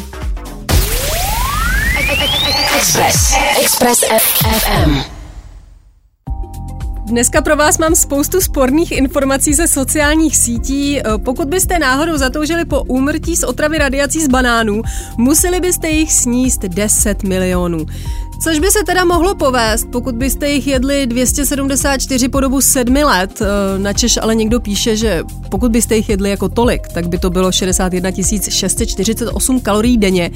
Express. 2.60 3.34
Express 3.62 4.00
FM. 4.00 5.00
Dneska 7.06 7.42
pro 7.42 7.56
vás 7.56 7.78
mám 7.78 7.94
spoustu 7.94 8.40
sporných 8.40 8.92
informací 8.92 9.54
ze 9.54 9.68
sociálních 9.68 10.36
sítí. 10.36 11.00
E, 11.00 11.02
Pokud 11.24 11.48
byste 11.48 11.78
náhodou 11.78 12.16
zatoužili 12.18 12.64
po 12.64 12.82
úmrtí 12.82 13.36
z 13.36 13.42
otravy 13.42 13.78
radiací 13.78 14.20
z 14.24 14.28
banánů, 14.28 14.82
museli 15.16 15.60
byste 15.60 15.88
jich 15.88 16.12
sníst 16.12 16.60
10 16.62 17.22
milionů. 17.22 17.86
Což 18.42 18.58
by 18.58 18.70
se 18.70 18.78
teda 18.86 19.04
mohlo 19.04 19.34
povést, 19.34 19.88
pokud 19.90 20.14
byste 20.14 20.48
jich 20.48 20.66
jedli 20.66 21.06
274 21.06 22.28
po 22.28 22.40
dobu 22.40 22.60
sedmi 22.60 23.04
let. 23.04 23.42
Eh, 23.42 23.78
na 23.78 23.92
Češ 23.92 24.16
ale 24.22 24.34
někdo 24.34 24.60
píše, 24.60 24.96
že 24.96 25.22
pokud 25.50 25.72
byste 25.72 25.96
jich 25.96 26.08
jedli 26.08 26.30
jako 26.30 26.48
tolik, 26.48 26.88
tak 26.94 27.08
by 27.08 27.18
to 27.18 27.30
bylo 27.30 27.52
61 27.52 28.10
648 28.48 29.60
kalorií 29.60 29.98
denně 29.98 30.30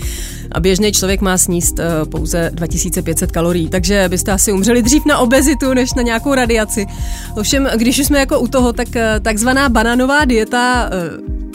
a 0.53 0.61
běžný 0.61 0.93
člověk 0.93 1.21
má 1.21 1.39
sníst 1.39 1.79
eh, 1.79 2.05
pouze 2.05 2.51
2500 2.55 3.33
kalorií, 3.33 3.69
takže 3.69 4.09
byste 4.09 4.33
asi 4.33 4.53
umřeli 4.53 4.83
dřív 4.83 5.05
na 5.05 5.19
obezitu, 5.19 5.75
než 5.75 5.95
na 5.95 6.03
nějakou 6.03 6.35
radiaci. 6.35 6.87
Ovšem, 7.37 7.69
když 7.77 7.99
už 7.99 8.07
jsme 8.07 8.19
jako 8.19 8.41
u 8.41 8.47
toho, 8.47 8.73
tak 8.73 8.97
eh, 8.97 9.21
takzvaná 9.21 9.69
banánová 9.69 10.25
dieta 10.25 10.91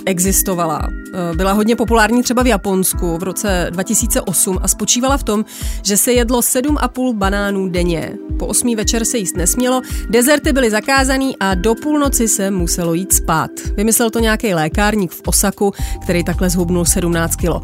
existovala. 0.06 0.88
Eh, 1.14 1.36
byla 1.36 1.52
hodně 1.52 1.76
populární 1.76 2.24
třeba 2.24 2.44
v 2.44 2.48
Japonsku 2.48 3.18
v 3.18 3.24
roce 3.24 3.68
2008 3.70 4.60
a 4.62 4.68
spočívala 4.68 5.18
v 5.18 5.24
tom, 5.24 5.46
že 5.84 5.98
se 5.98 6.14
jedlo 6.14 6.42
7,5 6.42 7.14
banánů 7.14 7.70
denně. 7.70 8.14
Po 8.40 8.48
8 8.48 8.76
večer 8.76 9.06
se 9.06 9.18
jíst 9.18 9.38
nesmělo, 9.38 9.82
dezerty 10.10 10.54
byly 10.54 10.72
zakázaný 10.72 11.38
a 11.40 11.56
do 11.56 11.76
půlnoci 11.76 12.28
se 12.28 12.52
muselo 12.52 12.94
jít 12.94 13.14
spát. 13.14 13.52
Vymyslel 13.76 14.10
to 14.10 14.20
nějaký 14.20 14.54
lékárník 14.54 15.12
v 15.12 15.22
Osaku, 15.26 15.74
který 16.04 16.24
takhle 16.24 16.50
zhubnul 16.50 16.86
17 16.86 17.36
kilo. 17.36 17.62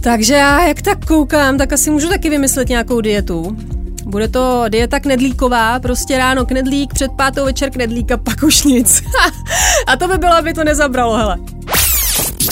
Takže 0.00 0.34
já, 0.34 0.64
jak 0.64 0.82
tak 0.82 1.06
koukám, 1.06 1.58
tak 1.58 1.72
asi 1.72 1.90
můžu 1.90 2.08
taky 2.08 2.30
vymyslet 2.30 2.68
nějakou 2.68 3.00
dietu. 3.00 3.56
Bude 4.08 4.28
to 4.28 4.64
dieta 4.68 5.00
knedlíková, 5.00 5.80
prostě 5.80 6.18
ráno 6.18 6.46
knedlík, 6.46 6.94
před 6.94 7.12
pátou 7.12 7.44
večer 7.44 7.70
knedlík 7.70 8.10
a 8.12 8.16
pak 8.16 8.42
už 8.42 8.62
nic. 8.62 9.02
a 9.86 9.96
to 9.96 10.08
by 10.08 10.18
bylo, 10.18 10.32
aby 10.32 10.54
to 10.54 10.64
nezabralo, 10.64 11.16
hele. 11.16 11.38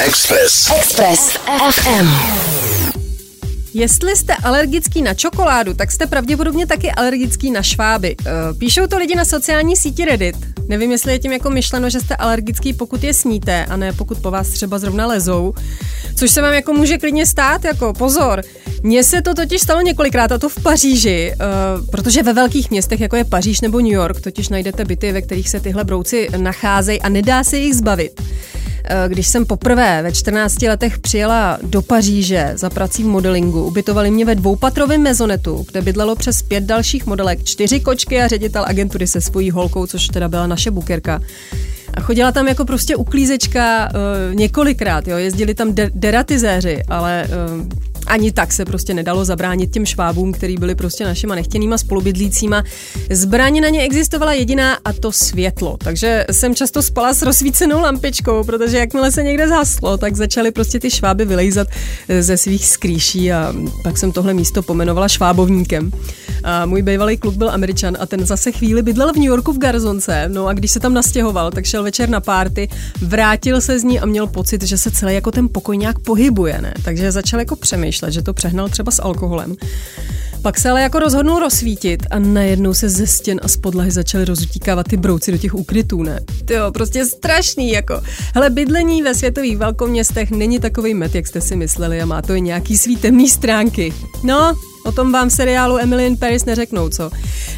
Express. 0.06 0.70
Express 0.76 1.38
FM. 1.70 2.08
Jestli 3.74 4.16
jste 4.16 4.34
alergický 4.34 5.02
na 5.02 5.14
čokoládu, 5.14 5.74
tak 5.74 5.92
jste 5.92 6.06
pravděpodobně 6.06 6.66
taky 6.66 6.92
alergický 6.92 7.50
na 7.50 7.62
šváby. 7.62 8.16
Eh, 8.26 8.32
píšou 8.58 8.86
to 8.86 8.98
lidi 8.98 9.14
na 9.14 9.24
sociální 9.24 9.76
síti 9.76 10.04
Reddit. 10.04 10.55
Nevím, 10.68 10.90
jestli 10.90 11.12
je 11.12 11.18
tím 11.18 11.32
jako 11.32 11.50
myšleno, 11.50 11.90
že 11.90 12.00
jste 12.00 12.16
alergický, 12.16 12.72
pokud 12.72 13.04
je 13.04 13.14
sníte, 13.14 13.64
a 13.64 13.76
ne 13.76 13.92
pokud 13.92 14.18
po 14.18 14.30
vás 14.30 14.48
třeba 14.48 14.78
zrovna 14.78 15.06
lezou. 15.06 15.54
Což 16.16 16.30
se 16.30 16.42
vám 16.42 16.54
jako 16.54 16.72
může 16.72 16.98
klidně 16.98 17.26
stát, 17.26 17.64
jako 17.64 17.92
pozor. 17.92 18.42
Mně 18.82 19.04
se 19.04 19.22
to 19.22 19.34
totiž 19.34 19.62
stalo 19.62 19.80
několikrát, 19.80 20.32
a 20.32 20.38
to 20.38 20.48
v 20.48 20.62
Paříži, 20.62 21.32
uh, 21.34 21.86
protože 21.90 22.22
ve 22.22 22.32
velkých 22.32 22.70
městech, 22.70 23.00
jako 23.00 23.16
je 23.16 23.24
Paříž 23.24 23.60
nebo 23.60 23.80
New 23.80 23.92
York, 23.92 24.20
totiž 24.20 24.48
najdete 24.48 24.84
byty, 24.84 25.12
ve 25.12 25.22
kterých 25.22 25.48
se 25.48 25.60
tyhle 25.60 25.84
brouci 25.84 26.28
nacházejí 26.36 27.00
a 27.00 27.08
nedá 27.08 27.44
se 27.44 27.58
jich 27.58 27.74
zbavit. 27.74 28.20
Eh, 28.88 29.08
když 29.08 29.28
jsem 29.28 29.46
poprvé 29.46 30.02
ve 30.02 30.12
14 30.12 30.62
letech 30.62 30.98
přijela 30.98 31.58
do 31.62 31.82
Paříže 31.82 32.52
za 32.54 32.70
prací 32.70 33.02
v 33.02 33.06
modelingu, 33.06 33.64
ubytovali 33.64 34.10
mě 34.10 34.24
ve 34.24 34.34
dvoupatrovém 34.34 35.02
mezonetu, 35.02 35.66
kde 35.70 35.82
bydlelo 35.82 36.16
přes 36.16 36.42
pět 36.42 36.64
dalších 36.64 37.06
modelek, 37.06 37.44
čtyři 37.44 37.80
kočky 37.80 38.22
a 38.22 38.28
ředitel 38.28 38.64
agentury 38.66 39.06
se 39.06 39.20
svojí 39.20 39.50
holkou, 39.50 39.86
což 39.86 40.06
teda 40.06 40.28
byla 40.28 40.46
bukerka. 40.70 41.20
A 41.94 42.00
chodila 42.00 42.32
tam 42.32 42.48
jako 42.48 42.64
prostě 42.64 42.96
uklízečka 42.96 43.88
uh, 43.88 44.34
několikrát, 44.34 45.08
jo. 45.08 45.16
Jezdili 45.16 45.54
tam 45.54 45.74
de- 45.74 45.90
deratizéři, 45.94 46.82
ale 46.88 47.28
uh, 47.28 47.66
ani 48.06 48.32
tak 48.32 48.52
se 48.52 48.64
prostě 48.64 48.94
nedalo 48.94 49.24
zabránit 49.24 49.72
těm 49.72 49.86
švábům, 49.86 50.32
který 50.32 50.56
byli 50.56 50.74
prostě 50.74 51.04
našima 51.04 51.34
nechtěnýma 51.34 51.78
spolubydlícíma. 51.78 52.62
Zbraně 53.10 53.60
na 53.60 53.68
ně 53.68 53.82
existovala 53.82 54.32
jediná 54.32 54.78
a 54.84 54.92
to 54.92 55.12
světlo. 55.12 55.76
Takže 55.76 56.24
jsem 56.30 56.54
často 56.54 56.82
spala 56.82 57.14
s 57.14 57.22
rozsvícenou 57.22 57.80
lampičkou, 57.80 58.44
protože 58.44 58.78
jakmile 58.78 59.12
se 59.12 59.22
někde 59.22 59.48
zhaslo, 59.48 59.96
tak 59.96 60.16
začaly 60.16 60.50
prostě 60.50 60.80
ty 60.80 60.90
šváby 60.90 61.24
vylejzat 61.24 61.68
eh, 62.08 62.22
ze 62.22 62.36
svých 62.36 62.66
skrýší 62.66 63.32
a 63.32 63.54
pak 63.82 63.98
jsem 63.98 64.12
tohle 64.12 64.34
místo 64.34 64.62
pomenovala 64.62 65.08
švábovníkem. 65.08 65.92
A 66.44 66.66
můj 66.66 66.82
bývalý 66.82 67.16
kluk 67.16 67.34
byl 67.34 67.50
američan 67.50 67.96
a 68.00 68.06
ten 68.06 68.26
zase 68.26 68.52
chvíli 68.52 68.82
bydlel 68.82 69.12
v 69.12 69.16
New 69.16 69.24
Yorku 69.24 69.52
v 69.52 69.58
Garzonce. 69.58 70.28
No 70.28 70.46
a 70.46 70.52
když 70.52 70.70
se 70.70 70.80
tam 70.80 70.94
nastěhoval, 70.94 71.50
tak 71.50 71.64
šel 71.64 71.82
večer 71.82 72.08
na 72.08 72.20
párty, 72.20 72.68
vrátil 73.00 73.60
se 73.60 73.78
z 73.78 73.84
ní 73.84 74.00
a 74.00 74.06
měl 74.06 74.26
pocit, 74.26 74.62
že 74.62 74.78
se 74.78 74.90
celý 74.90 75.14
jako 75.14 75.30
ten 75.30 75.48
pokoj 75.48 75.76
nějak 75.76 75.98
pohybuje, 75.98 76.62
ne? 76.62 76.74
Takže 76.84 77.12
začal 77.12 77.40
jako 77.40 77.56
přemýšlet, 77.56 77.95
že 78.10 78.22
to 78.22 78.34
přehnal 78.34 78.68
třeba 78.68 78.92
s 78.92 79.02
alkoholem. 79.02 79.56
Pak 80.42 80.58
se 80.58 80.70
ale 80.70 80.82
jako 80.82 80.98
rozhodnul 80.98 81.38
rozsvítit 81.38 82.06
a 82.10 82.18
najednou 82.18 82.74
se 82.74 82.88
ze 82.88 83.06
stěn 83.06 83.40
a 83.42 83.48
z 83.48 83.56
podlahy 83.56 83.90
začaly 83.90 84.24
rozutíkávat 84.24 84.88
ty 84.88 84.96
brouci 84.96 85.32
do 85.32 85.38
těch 85.38 85.54
ukrytů, 85.54 86.02
ne? 86.02 86.20
Jo, 86.50 86.70
prostě 86.72 87.06
strašný, 87.06 87.70
jako. 87.70 88.02
Hele, 88.34 88.50
bydlení 88.50 89.02
ve 89.02 89.14
světových 89.14 89.56
velkoměstech 89.56 90.30
není 90.30 90.60
takový 90.60 90.94
met, 90.94 91.14
jak 91.14 91.26
jste 91.26 91.40
si 91.40 91.56
mysleli 91.56 92.02
a 92.02 92.06
má 92.06 92.22
to 92.22 92.34
i 92.34 92.40
nějaký 92.40 92.78
svý 92.78 92.96
temný 92.96 93.28
stránky. 93.28 93.94
No, 94.22 94.56
O 94.86 94.92
tom 94.92 95.12
vám 95.12 95.28
v 95.28 95.32
seriálu 95.32 95.78
Emily 95.78 96.06
in 96.06 96.16
Paris 96.16 96.44
neřeknou, 96.44 96.88
co? 96.88 97.10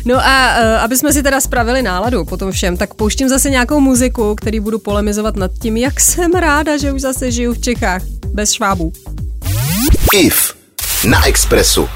No 0.05 0.17
a 0.17 0.57
uh, 0.61 0.83
aby 0.83 0.97
jsme 0.97 1.13
si 1.13 1.23
teda 1.23 1.41
spravili 1.41 1.83
náladu 1.83 2.25
po 2.25 2.37
tom 2.37 2.53
všem, 2.53 2.77
tak 2.77 2.95
pouštím 2.95 3.29
zase 3.29 3.51
nějakou 3.51 3.81
muziku, 3.81 4.35
který 4.35 4.61
budu 4.61 4.79
polemizovat 4.79 5.37
nad 5.37 5.51
tím, 5.63 5.77
jak 5.77 6.01
jsem 6.01 6.33
ráda, 6.33 6.77
že 6.77 6.93
už 6.93 7.01
zase 7.01 7.31
žiju 7.31 7.53
v 7.53 7.61
Čechách. 7.61 8.03
Bez 8.33 8.53
švábů. 8.53 8.93
IF 10.15 10.57
na 11.11 11.27
Expressu. 11.27 11.89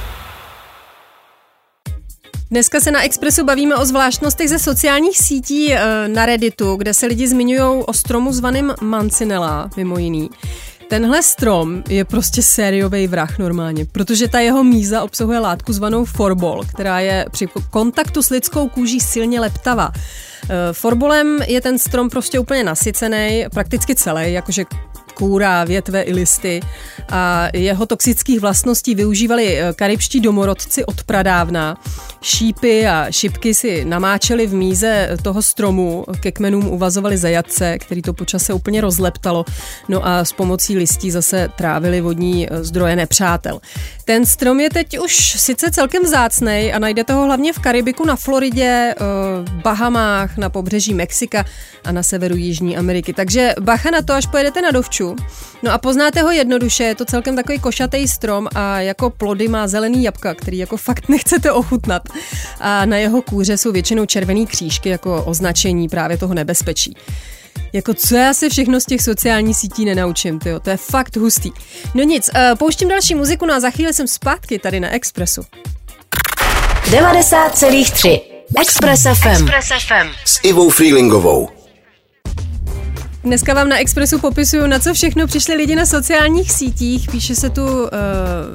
Dneska 2.51 2.81
se 2.81 2.91
na 2.91 3.03
Expressu 3.03 3.45
bavíme 3.45 3.77
o 3.77 3.85
zvláštnostech 3.85 4.49
ze 4.49 4.59
sociálních 4.59 5.19
sítí 5.19 5.73
eh, 5.73 6.09
na 6.09 6.27
Redditu, 6.27 6.77
kde 6.77 6.95
se 6.95 7.07
lidi 7.07 7.29
zmiňují 7.29 7.85
o 7.87 7.93
stromu 7.93 8.33
zvaným 8.33 8.75
Mancinella, 8.81 9.71
mimo 9.77 9.99
jiný. 9.99 10.31
Tenhle 10.89 11.23
strom 11.23 11.83
je 11.89 12.05
prostě 12.05 12.43
sériový 12.43 13.07
vrah 13.07 13.39
normálně, 13.39 13.85
protože 13.85 14.29
ta 14.29 14.41
jeho 14.41 14.65
míza 14.65 15.03
obsahuje 15.03 15.39
látku 15.39 15.73
zvanou 15.73 16.05
forbol, 16.05 16.65
která 16.75 17.01
je 17.01 17.27
při 17.31 17.49
kontaktu 17.71 18.23
s 18.23 18.31
lidskou 18.31 18.69
kůží 18.69 19.01
silně 19.01 19.41
leptavá. 19.41 19.93
Eh, 19.95 20.49
forbolem 20.73 21.39
je 21.47 21.61
ten 21.61 21.79
strom 21.79 22.11
prostě 22.11 22.39
úplně 22.39 22.65
nasycený, 22.65 23.45
prakticky 23.53 23.95
celý, 23.95 24.33
jakože 24.33 24.65
kůra, 25.15 25.65
větve 25.65 26.03
i 26.03 26.13
listy. 26.13 26.61
A 27.09 27.49
jeho 27.53 27.87
toxických 27.87 28.41
vlastností 28.41 28.95
využívali 28.95 29.59
eh, 29.59 29.73
karibští 29.73 30.21
domorodci 30.21 30.85
od 30.85 31.03
pradávna. 31.03 31.77
Šípy 32.23 32.87
a 32.87 33.07
šipky 33.11 33.55
si 33.55 33.85
namáčeli 33.85 34.47
v 34.47 34.55
míze 34.55 35.17
toho 35.23 35.43
stromu, 35.43 36.05
ke 36.21 36.33
kmenům 36.33 36.67
uvazovali 36.67 37.17
zajatce, 37.17 37.79
který 37.79 38.03
to 38.03 38.13
počase 38.13 38.53
úplně 38.53 38.81
rozleptalo, 38.81 39.45
no 39.89 40.07
a 40.07 40.25
s 40.25 40.33
pomocí 40.33 40.77
listí 40.77 41.11
zase 41.11 41.49
trávili 41.57 42.01
vodní 42.01 42.49
eh, 42.51 42.65
zdroje 42.65 42.97
nepřátel. 42.97 43.61
Ten 44.05 44.27
strom 44.27 44.61
je 44.61 44.71
teď 44.71 44.99
už 44.99 45.41
sice 45.41 45.71
celkem 45.71 46.03
vzácný 46.03 46.73
a 46.73 46.79
najdete 46.79 47.13
ho 47.13 47.25
hlavně 47.25 47.53
v 47.53 47.59
Karibiku, 47.59 48.05
na 48.05 48.17
Floridě, 48.17 48.95
v 48.99 49.45
eh, 49.49 49.63
Bahamách, 49.63 50.37
na 50.37 50.51
pobřeží 50.51 50.95
Mexika 50.95 51.45
a 51.85 51.93
na 51.93 52.03
severu 52.03 52.37
Jižní 52.37 52.77
Ameriky. 52.77 53.13
Takže 53.13 53.55
bacha 53.61 53.91
na 53.91 54.03
to, 54.03 54.13
až 54.13 54.27
pojedete 54.27 54.63
na 54.63 54.71
dovču. 54.71 55.02
No 55.63 55.73
a 55.73 55.79
poznáte 55.79 56.23
ho 56.23 56.31
jednoduše, 56.31 56.85
je 56.85 56.95
to 56.95 57.05
celkem 57.05 57.37
takový 57.37 57.59
košatý 57.59 58.09
strom 58.09 58.49
a 58.55 58.81
jako 58.81 59.11
plody 59.11 59.49
má 59.49 59.69
zelený 59.69 60.03
jabka, 60.03 60.35
který 60.35 60.59
jako 60.59 60.77
fakt 60.77 61.09
nechcete 61.09 61.53
ochutnat. 61.53 62.03
A 62.61 62.85
na 62.87 62.97
jeho 62.97 63.23
kůře 63.23 63.57
jsou 63.57 63.73
většinou 63.73 64.07
červený 64.07 64.47
křížky 64.47 64.89
jako 64.89 65.23
označení 65.25 65.89
právě 65.89 66.17
toho 66.17 66.35
nebezpečí. 66.35 66.97
Jako 67.73 67.95
co 67.95 68.17
já 68.17 68.35
se 68.35 68.49
všechno 68.49 68.81
z 68.81 68.85
těch 68.85 69.03
sociálních 69.03 69.57
sítí 69.57 69.85
nenaučím, 69.85 70.39
tyjo, 70.39 70.61
to 70.61 70.71
je 70.71 70.77
fakt 70.77 71.17
hustý. 71.17 71.51
No 71.95 72.03
nic, 72.03 72.31
uh, 72.35 72.59
pouštím 72.59 72.89
další 72.89 73.15
muziku, 73.15 73.47
no 73.47 73.55
a 73.55 73.61
za 73.61 73.71
chvíli 73.71 73.95
jsem 73.95 74.09
zpátky 74.09 74.59
tady 74.59 74.81
na 74.81 74.91
Expressu. 74.91 75.43
90,3 76.91 78.21
Express 78.61 79.03
FM. 79.03 79.29
Express 79.29 79.69
FM. 79.87 80.09
S 80.25 80.41
Ivou 80.43 80.71
Freelingovou. 80.71 81.62
Dneska 83.25 83.55
vám 83.55 83.69
na 83.69 83.79
Expressu 83.79 84.19
popisuju, 84.19 84.67
na 84.67 84.79
co 84.79 84.95
všechno 84.95 85.27
přišli 85.27 85.55
lidi 85.55 85.77
na 85.77 85.87
sociálních 85.87 86.53
sítích. 86.53 87.11
Píše 87.11 87.35
se 87.35 87.51
tu 87.51 87.65
uh, 87.65 87.89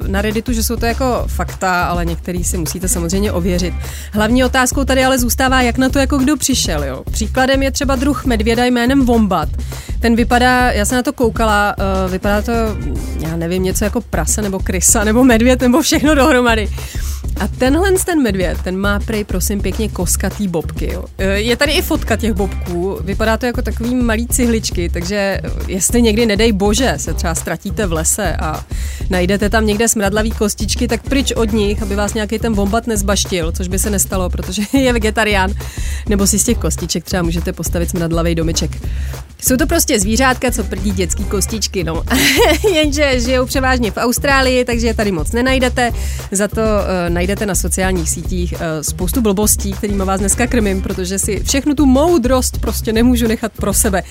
na 0.06 0.22
Redditu, 0.22 0.52
že 0.52 0.64
jsou 0.64 0.76
to 0.76 0.86
jako 0.86 1.24
fakta, 1.26 1.84
ale 1.84 2.04
některý 2.04 2.44
si 2.44 2.58
musíte 2.58 2.88
samozřejmě 2.88 3.32
ověřit. 3.32 3.74
Hlavní 4.12 4.44
otázkou 4.44 4.84
tady 4.84 5.04
ale 5.04 5.18
zůstává, 5.18 5.62
jak 5.62 5.78
na 5.78 5.88
to 5.88 5.98
jako 5.98 6.18
kdo 6.18 6.36
přišel. 6.36 6.84
Jo. 6.84 7.02
Příkladem 7.10 7.62
je 7.62 7.70
třeba 7.70 7.96
druh 7.96 8.24
medvěda 8.24 8.64
jménem 8.64 9.06
Wombat. 9.06 9.48
Ten 10.00 10.16
vypadá, 10.16 10.72
já 10.72 10.84
jsem 10.84 10.96
na 10.96 11.02
to 11.02 11.12
koukala, 11.12 11.74
uh, 12.04 12.10
vypadá 12.10 12.42
to, 12.42 12.52
já 13.20 13.36
nevím, 13.36 13.62
něco 13.62 13.84
jako 13.84 14.00
prase 14.00 14.42
nebo 14.42 14.58
krysa 14.58 15.04
nebo 15.04 15.24
medvěd 15.24 15.60
nebo 15.60 15.82
všechno 15.82 16.14
dohromady. 16.14 16.70
A 17.40 17.48
tenhle 17.48 17.92
ten 18.04 18.22
medvěd, 18.22 18.62
ten 18.62 18.76
má 18.76 19.00
prej 19.00 19.24
prosím 19.24 19.60
pěkně 19.60 19.88
koskatý 19.88 20.48
bobky. 20.48 20.92
Jo. 20.92 21.04
E, 21.18 21.26
je 21.26 21.56
tady 21.56 21.72
i 21.72 21.82
fotka 21.82 22.16
těch 22.16 22.32
bobků, 22.32 22.98
vypadá 23.04 23.36
to 23.36 23.46
jako 23.46 23.62
takový 23.62 23.94
malý 23.94 24.26
cihličky, 24.26 24.88
takže 24.88 25.40
jestli 25.66 26.02
někdy, 26.02 26.26
nedej 26.26 26.52
bože, 26.52 26.94
se 26.96 27.14
třeba 27.14 27.34
ztratíte 27.34 27.86
v 27.86 27.92
lese 27.92 28.36
a 28.36 28.64
najdete 29.10 29.50
tam 29.50 29.66
někde 29.66 29.88
smradlavý 29.88 30.30
kostičky, 30.30 30.88
tak 30.88 31.02
pryč 31.02 31.32
od 31.32 31.52
nich, 31.52 31.82
aby 31.82 31.94
vás 31.94 32.14
nějaký 32.14 32.38
ten 32.38 32.54
bombat 32.54 32.86
nezbaštil, 32.86 33.52
což 33.52 33.68
by 33.68 33.78
se 33.78 33.90
nestalo, 33.90 34.30
protože 34.30 34.62
je 34.78 34.92
vegetarián. 34.92 35.54
Nebo 36.08 36.26
si 36.26 36.38
z 36.38 36.44
těch 36.44 36.58
kostiček 36.58 37.04
třeba 37.04 37.22
můžete 37.22 37.52
postavit 37.52 37.90
smradlavý 37.90 38.34
domeček. 38.34 38.70
Jsou 39.42 39.56
to 39.56 39.66
prostě 39.66 40.00
zvířátka, 40.00 40.50
co 40.50 40.64
prdí 40.64 40.90
dětský 40.90 41.24
kostičky, 41.24 41.84
no. 41.84 42.02
Jenže 42.74 43.20
žijou 43.20 43.46
převážně 43.46 43.90
v 43.90 43.96
Austrálii, 43.96 44.64
takže 44.64 44.86
je 44.86 44.94
tady 44.94 45.12
moc 45.12 45.32
nenajdete. 45.32 45.92
Za 46.32 46.48
to 46.48 46.60
uh, 46.60 47.08
najdete 47.08 47.27
na 47.46 47.54
sociálních 47.54 48.10
sítích 48.10 48.52
uh, 48.52 48.60
spoustu 48.82 49.20
blbostí, 49.20 49.72
kterými 49.72 50.04
vás 50.04 50.20
dneska 50.20 50.46
krmím, 50.46 50.82
protože 50.82 51.18
si 51.18 51.42
všechnu 51.44 51.74
tu 51.74 51.86
moudrost 51.86 52.58
prostě 52.58 52.92
nemůžu 52.92 53.26
nechat 53.26 53.52
pro 53.52 53.74
sebe. 53.74 54.02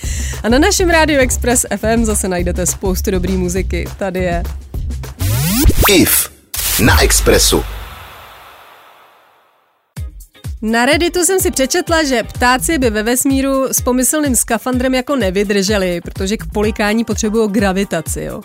A 0.42 0.48
na 0.48 0.58
našem 0.58 0.90
rádiu 0.90 1.20
Express 1.20 1.66
FM 1.76 2.04
zase 2.04 2.28
najdete 2.28 2.66
spoustu 2.66 3.10
dobrý 3.10 3.36
muziky. 3.36 3.88
Tady 3.96 4.20
je. 4.20 4.42
IF 5.88 6.30
na 6.84 7.02
Expressu. 7.02 7.62
Na 10.62 10.86
Redditu 10.86 11.24
jsem 11.24 11.40
si 11.40 11.50
přečetla, 11.50 12.04
že 12.04 12.22
ptáci 12.22 12.78
by 12.78 12.90
ve 12.90 13.02
vesmíru 13.02 13.68
s 13.72 13.80
pomyslným 13.80 14.36
skafandrem 14.36 14.94
jako 14.94 15.16
nevydrželi, 15.16 16.00
protože 16.00 16.36
k 16.36 16.46
polikání 16.52 17.04
potřebují 17.04 17.50
gravitaci, 17.50 18.20
jo. 18.20 18.40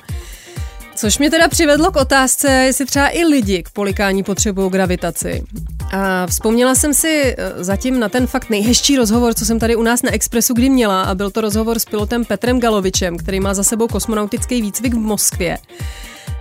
Což 0.96 1.18
mě 1.18 1.32
teda 1.32 1.48
přivedlo 1.48 1.92
k 1.92 1.96
otázce, 1.96 2.52
jestli 2.52 2.86
třeba 2.86 3.10
i 3.10 3.24
lidi 3.24 3.64
k 3.64 3.70
polikání 3.70 4.24
potřebují 4.24 4.72
gravitaci. 4.72 5.44
A 5.94 6.28
vzpomněla 6.28 6.76
jsem 6.76 6.94
si 6.94 7.36
eh, 7.38 7.64
zatím 7.64 8.00
na 8.00 8.10
ten 8.10 8.28
fakt 8.28 8.50
nejhezčí 8.50 8.98
rozhovor, 8.98 9.34
co 9.34 9.46
jsem 9.46 9.60
tady 9.60 9.76
u 9.76 9.84
nás 9.84 10.02
na 10.02 10.14
Expressu 10.14 10.54
kdy 10.54 10.70
měla 10.70 11.04
a 11.04 11.16
byl 11.16 11.32
to 11.32 11.42
rozhovor 11.42 11.80
s 11.80 11.86
pilotem 11.86 12.26
Petrem 12.26 12.60
Galovičem, 12.60 13.18
který 13.18 13.40
má 13.40 13.54
za 13.54 13.64
sebou 13.64 13.88
kosmonautický 13.88 14.62
výcvik 14.62 14.94
v 14.94 14.98
Moskvě. 14.98 15.58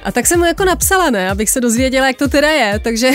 A 0.02 0.12
tak 0.12 0.26
jsem 0.26 0.38
mu 0.38 0.44
jako 0.44 0.64
napsala, 0.64 1.10
ne, 1.10 1.30
abych 1.30 1.50
se 1.50 1.60
dozvěděla, 1.60 2.06
jak 2.06 2.16
to 2.16 2.28
teda 2.28 2.50
je, 2.50 2.78
takže... 2.78 3.10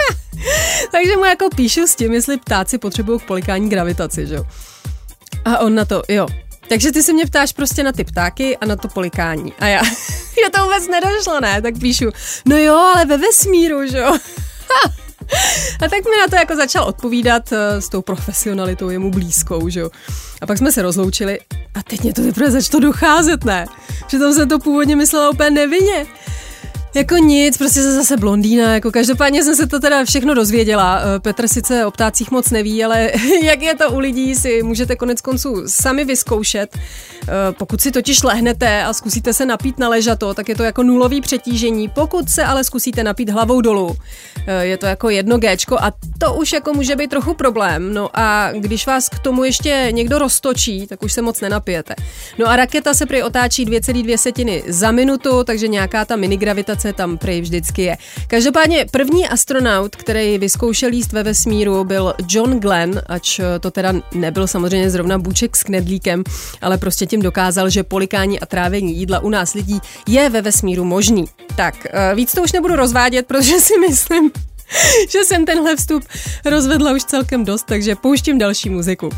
takže 0.92 1.16
mu 1.16 1.24
jako 1.24 1.48
píšu 1.56 1.86
s 1.86 1.96
tím, 1.96 2.12
jestli 2.12 2.36
ptáci 2.36 2.78
potřebují 2.78 3.20
k 3.20 3.26
polikání 3.26 3.68
gravitaci, 3.68 4.26
že 4.26 4.34
jo. 4.34 4.44
A 5.44 5.58
on 5.58 5.74
na 5.74 5.84
to, 5.84 6.02
jo, 6.08 6.26
takže 6.68 6.92
ty 6.92 7.02
se 7.02 7.12
mě 7.12 7.26
ptáš 7.26 7.52
prostě 7.52 7.82
na 7.82 7.92
ty 7.92 8.04
ptáky 8.04 8.56
a 8.56 8.66
na 8.66 8.76
to 8.76 8.88
polikání. 8.88 9.52
A 9.58 9.66
já, 9.66 9.82
já 10.42 10.50
to 10.54 10.62
vůbec 10.62 10.88
nedošlo, 10.88 11.40
ne? 11.40 11.62
Tak 11.62 11.78
píšu, 11.78 12.10
no 12.46 12.56
jo, 12.56 12.74
ale 12.74 13.04
ve 13.04 13.16
vesmíru, 13.16 13.86
že 13.86 13.98
jo? 13.98 14.16
A 15.80 15.88
tak 15.88 16.04
mi 16.04 16.16
na 16.20 16.28
to 16.30 16.36
jako 16.36 16.56
začal 16.56 16.84
odpovídat 16.84 17.52
eh, 17.52 17.80
s 17.80 17.88
tou 17.88 18.02
profesionalitou 18.02 18.90
jemu 18.90 19.10
blízkou, 19.10 19.68
že 19.68 19.80
jo. 19.80 19.90
A 20.40 20.46
pak 20.46 20.58
jsme 20.58 20.72
se 20.72 20.82
rozloučili 20.82 21.38
a 21.74 21.82
teď 21.82 22.02
mě 22.02 22.12
to 22.12 22.22
teprve 22.22 22.50
začalo 22.50 22.80
docházet, 22.80 23.44
ne? 23.44 23.66
Přitom 24.06 24.34
se 24.34 24.46
to 24.46 24.58
původně 24.58 24.96
myslela 24.96 25.30
úplně 25.30 25.50
nevinně. 25.50 26.06
Jako 26.96 27.16
nic, 27.16 27.58
prostě 27.58 27.82
se 27.82 27.92
zase 27.92 28.16
blondýna, 28.16 28.74
jako 28.74 28.90
každopádně 28.90 29.44
jsem 29.44 29.56
se 29.56 29.66
to 29.66 29.80
teda 29.80 30.04
všechno 30.04 30.34
dozvěděla. 30.34 31.00
Eh, 31.00 31.20
Petr 31.20 31.48
sice 31.48 31.86
o 31.86 31.90
ptácích 31.90 32.30
moc 32.30 32.50
neví, 32.50 32.84
ale 32.84 33.10
jak 33.42 33.62
je 33.62 33.74
to 33.74 33.90
u 33.90 33.98
lidí, 33.98 34.34
si 34.34 34.62
můžete 34.62 34.96
konec 34.96 35.20
konců 35.20 35.62
sami 35.66 36.04
vyzkoušet. 36.04 36.78
Eh, 37.28 37.28
pokud 37.58 37.80
si 37.80 37.92
totiž 37.92 38.22
lehnete 38.22 38.84
a 38.84 38.92
zkusíte 38.92 39.34
se 39.34 39.46
napít 39.46 39.78
na 39.78 39.88
ležato, 39.88 40.34
tak 40.34 40.48
je 40.48 40.54
to 40.54 40.62
jako 40.62 40.82
nulový 40.82 41.20
přetížení. 41.20 41.88
Pokud 41.88 42.30
se 42.30 42.44
ale 42.44 42.64
zkusíte 42.64 43.04
napít 43.04 43.30
hlavou 43.30 43.60
dolů, 43.60 43.96
eh, 44.46 44.64
je 44.66 44.76
to 44.76 44.86
jako 44.86 45.10
jedno 45.10 45.38
Gčko 45.38 45.78
a 45.80 45.92
to 46.18 46.34
už 46.34 46.52
jako 46.52 46.72
může 46.72 46.96
být 46.96 47.10
trochu 47.10 47.34
problém. 47.34 47.94
No 47.94 48.10
a 48.14 48.52
když 48.52 48.86
vás 48.86 49.08
k 49.08 49.18
tomu 49.18 49.44
ještě 49.44 49.88
někdo 49.90 50.18
roztočí, 50.18 50.86
tak 50.86 51.02
už 51.02 51.12
se 51.12 51.22
moc 51.22 51.40
nenapijete. 51.40 51.94
No 52.38 52.46
a 52.46 52.56
raketa 52.56 52.94
se 52.94 53.06
prý 53.06 53.22
otáčí 53.22 53.66
2,2 53.66 54.16
setiny 54.16 54.62
za 54.68 54.90
minutu, 54.90 55.44
takže 55.44 55.68
nějaká 55.68 56.04
ta 56.04 56.16
minigravitace 56.16 56.85
tam 56.92 57.18
prej 57.18 57.40
vždycky 57.40 57.82
je. 57.82 57.96
Každopádně 58.26 58.86
první 58.90 59.28
astronaut, 59.28 59.96
který 59.96 60.38
vyzkoušel 60.38 60.92
jíst 60.92 61.12
ve 61.12 61.22
vesmíru, 61.22 61.84
byl 61.84 62.14
John 62.28 62.60
Glenn, 62.60 63.02
ač 63.06 63.40
to 63.60 63.70
teda 63.70 63.92
nebyl 64.14 64.46
samozřejmě 64.46 64.90
zrovna 64.90 65.18
bůček 65.18 65.56
s 65.56 65.62
knedlíkem, 65.62 66.24
ale 66.60 66.78
prostě 66.78 67.06
tím 67.06 67.22
dokázal, 67.22 67.70
že 67.70 67.82
polikání 67.82 68.40
a 68.40 68.46
trávení 68.46 68.96
jídla 68.96 69.18
u 69.18 69.28
nás 69.28 69.54
lidí 69.54 69.80
je 70.08 70.30
ve 70.30 70.42
vesmíru 70.42 70.84
možný. 70.84 71.24
Tak, 71.56 71.86
eh, 71.90 72.14
víc 72.14 72.32
to 72.32 72.42
už 72.42 72.52
nebudu 72.52 72.76
rozvádět, 72.76 73.26
protože 73.26 73.60
si 73.60 73.78
myslím, 73.78 74.30
že 75.10 75.24
jsem 75.24 75.44
tenhle 75.44 75.76
vstup 75.76 76.04
rozvedla 76.44 76.92
už 76.92 77.04
celkem 77.04 77.44
dost, 77.44 77.66
takže 77.66 77.96
pouštím 77.96 78.38
další 78.38 78.70
muziku. 78.70 79.10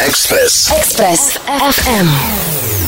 Express. 0.00 0.70
Express 0.70 1.38
FM. 1.72 2.79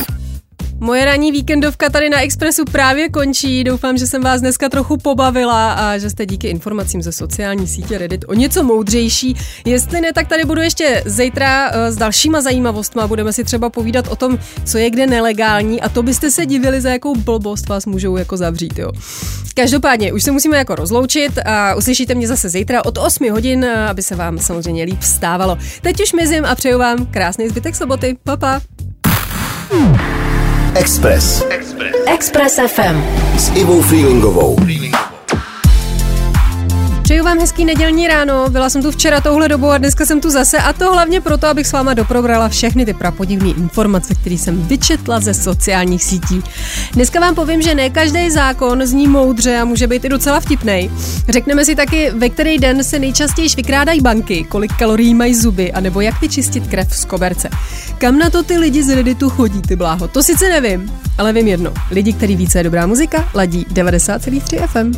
Moje 0.83 1.05
ranní 1.05 1.33
víkendovka 1.33 1.91
tady 1.91 2.11
na 2.11 2.21
Expressu 2.21 2.65
právě 2.65 3.09
končí. 3.09 3.65
Doufám, 3.65 3.99
že 3.99 4.07
jsem 4.07 4.23
vás 4.23 4.41
dneska 4.41 4.69
trochu 4.69 4.97
pobavila 4.97 5.73
a 5.73 5.99
že 5.99 6.11
jste 6.11 6.27
díky 6.27 6.49
informacím 6.49 7.03
ze 7.03 7.13
sociální 7.13 7.69
sítě 7.69 7.99
Reddit 7.99 8.25
o 8.29 8.35
něco 8.35 8.63
moudřejší. 8.63 9.37
Jestli 9.65 10.01
ne, 10.01 10.13
tak 10.13 10.29
tady 10.29 10.45
budu 10.45 10.61
ještě 10.61 11.03
zítra 11.07 11.71
eh, 11.73 11.93
s 11.93 11.97
dalšíma 11.97 12.41
zajímavostma. 12.41 13.07
Budeme 13.07 13.33
si 13.33 13.45
třeba 13.45 13.71
povídat 13.71 14.09
o 14.09 14.17
tom, 14.17 14.39
co 14.65 14.79
je 14.79 14.91
kde 14.91 15.07
nelegální 15.07 15.81
a 15.81 15.89
to 15.89 16.03
byste 16.03 16.31
se 16.31 16.47
divili, 16.47 16.81
za 16.81 16.91
jakou 16.91 17.17
blbost 17.17 17.69
vás 17.69 17.87
můžou 17.87 18.17
jako 18.17 18.37
zavřít. 18.37 18.79
Jo. 18.79 18.93
Každopádně, 19.55 20.13
už 20.13 20.23
se 20.23 20.33
musíme 20.33 20.57
jako 20.57 20.75
rozloučit 20.75 21.39
a 21.45 21.75
uslyšíte 21.75 22.15
mě 22.15 22.29
zase 22.29 22.49
zítra 22.49 22.85
od 22.85 22.99
8 22.99 23.31
hodin, 23.31 23.65
eh, 23.65 23.89
aby 23.89 24.03
se 24.03 24.17
vám 24.17 24.39
samozřejmě 24.39 24.85
líp 24.85 25.01
vstávalo. 25.01 25.59
Teď 25.83 26.03
už 26.03 26.13
mizím 26.13 26.45
a 26.45 26.55
přeju 26.55 26.79
vám 26.79 27.07
krásný 27.07 27.49
zbytek 27.49 27.77
soboty. 27.77 28.17
Pa, 28.25 28.37
pa. 28.37 28.61
Express 30.75 31.45
Express 32.07 32.57
FM. 32.57 32.97
s 33.37 33.53
Ivou 33.57 33.83
Freelingovou. 33.83 34.57
Přeju 37.03 37.25
vám 37.25 37.39
hezký 37.39 37.65
nedělní 37.65 38.09
ráno. 38.09 38.49
Byla 38.49 38.71
jsem 38.71 38.83
tu 38.83 38.91
včera 38.91 39.21
touhle 39.21 39.49
dobu 39.49 39.71
a 39.71 39.79
dneska 39.79 40.07
jsem 40.07 40.21
tu 40.21 40.31
zase 40.31 40.59
a 40.59 40.73
to 40.73 40.93
hlavně 40.93 41.21
proto, 41.21 41.47
abych 41.47 41.67
s 41.67 41.73
váma 41.73 41.95
doprobrala 41.95 42.49
všechny 42.49 42.85
ty 42.85 42.95
prapodivné 42.95 43.49
informace, 43.49 44.15
které 44.15 44.35
jsem 44.35 44.63
vyčetla 44.63 45.21
ze 45.21 45.35
sociálních 45.35 46.05
sítí. 46.05 46.43
Dneska 46.93 47.21
vám 47.21 47.35
povím, 47.35 47.63
že 47.63 47.75
ne 47.75 47.91
každý 47.91 48.31
zákon 48.31 48.87
zní 48.87 49.09
moudře 49.09 49.57
a 49.57 49.65
může 49.65 49.87
být 49.87 50.05
i 50.05 50.09
docela 50.09 50.41
vtipnej. 50.41 50.91
Řekneme 51.29 51.65
si 51.65 51.75
taky, 51.75 52.11
ve 52.11 52.29
který 52.29 52.59
den 52.59 52.85
se 52.85 52.99
nejčastěji 52.99 53.49
vykrádají 53.57 54.01
banky, 54.01 54.45
kolik 54.45 54.73
kalorií 54.73 55.15
mají 55.15 55.35
zuby, 55.35 55.73
anebo 55.73 56.01
jak 56.01 56.21
vyčistit 56.21 56.67
krev 56.67 56.97
z 56.97 57.05
koberce. 57.05 57.51
Kam 57.99 58.19
na 58.19 58.31
to 58.31 58.43
ty 58.43 58.59
lidi 58.59 58.83
z 58.83 58.95
Redditu 58.95 59.31
chodí, 59.31 59.63
ty 59.63 59.77
bláho? 59.77 60.09
To 60.09 60.23
sice 60.23 60.49
nevím, 60.49 60.93
ale 61.19 61.33
vím 61.33 61.49
jedno. 61.49 61.73
Lidi, 61.91 62.13
který 62.13 62.37
více 62.37 62.59
je 62.59 62.65
dobrá 62.65 62.87
muzika, 62.87 63.29
ladí 63.35 63.67
90,3 63.73 64.67
FM. 64.67 64.93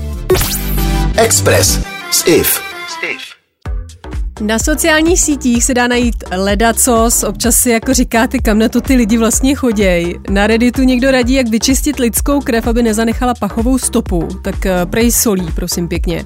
Express 1.16 1.93
s 2.14 2.22
IF. 2.28 3.33
Na 4.40 4.58
sociálních 4.58 5.20
sítích 5.20 5.64
se 5.64 5.74
dá 5.74 5.86
najít 5.88 6.24
ledacos, 6.36 7.22
občas 7.22 7.56
si 7.56 7.70
jako 7.70 7.94
říkáte, 7.94 8.38
kam 8.38 8.58
na 8.58 8.68
to 8.68 8.80
ty 8.80 8.94
lidi 8.96 9.18
vlastně 9.18 9.54
choděj. 9.54 10.18
Na 10.30 10.46
Redditu 10.46 10.82
někdo 10.82 11.10
radí, 11.10 11.34
jak 11.34 11.48
vyčistit 11.48 11.98
lidskou 11.98 12.40
krev, 12.40 12.66
aby 12.66 12.82
nezanechala 12.82 13.34
pachovou 13.34 13.78
stopu. 13.78 14.28
Tak 14.42 14.66
eh, 14.66 14.86
prej 14.86 15.12
solí, 15.12 15.46
prosím 15.54 15.88
pěkně. 15.88 16.24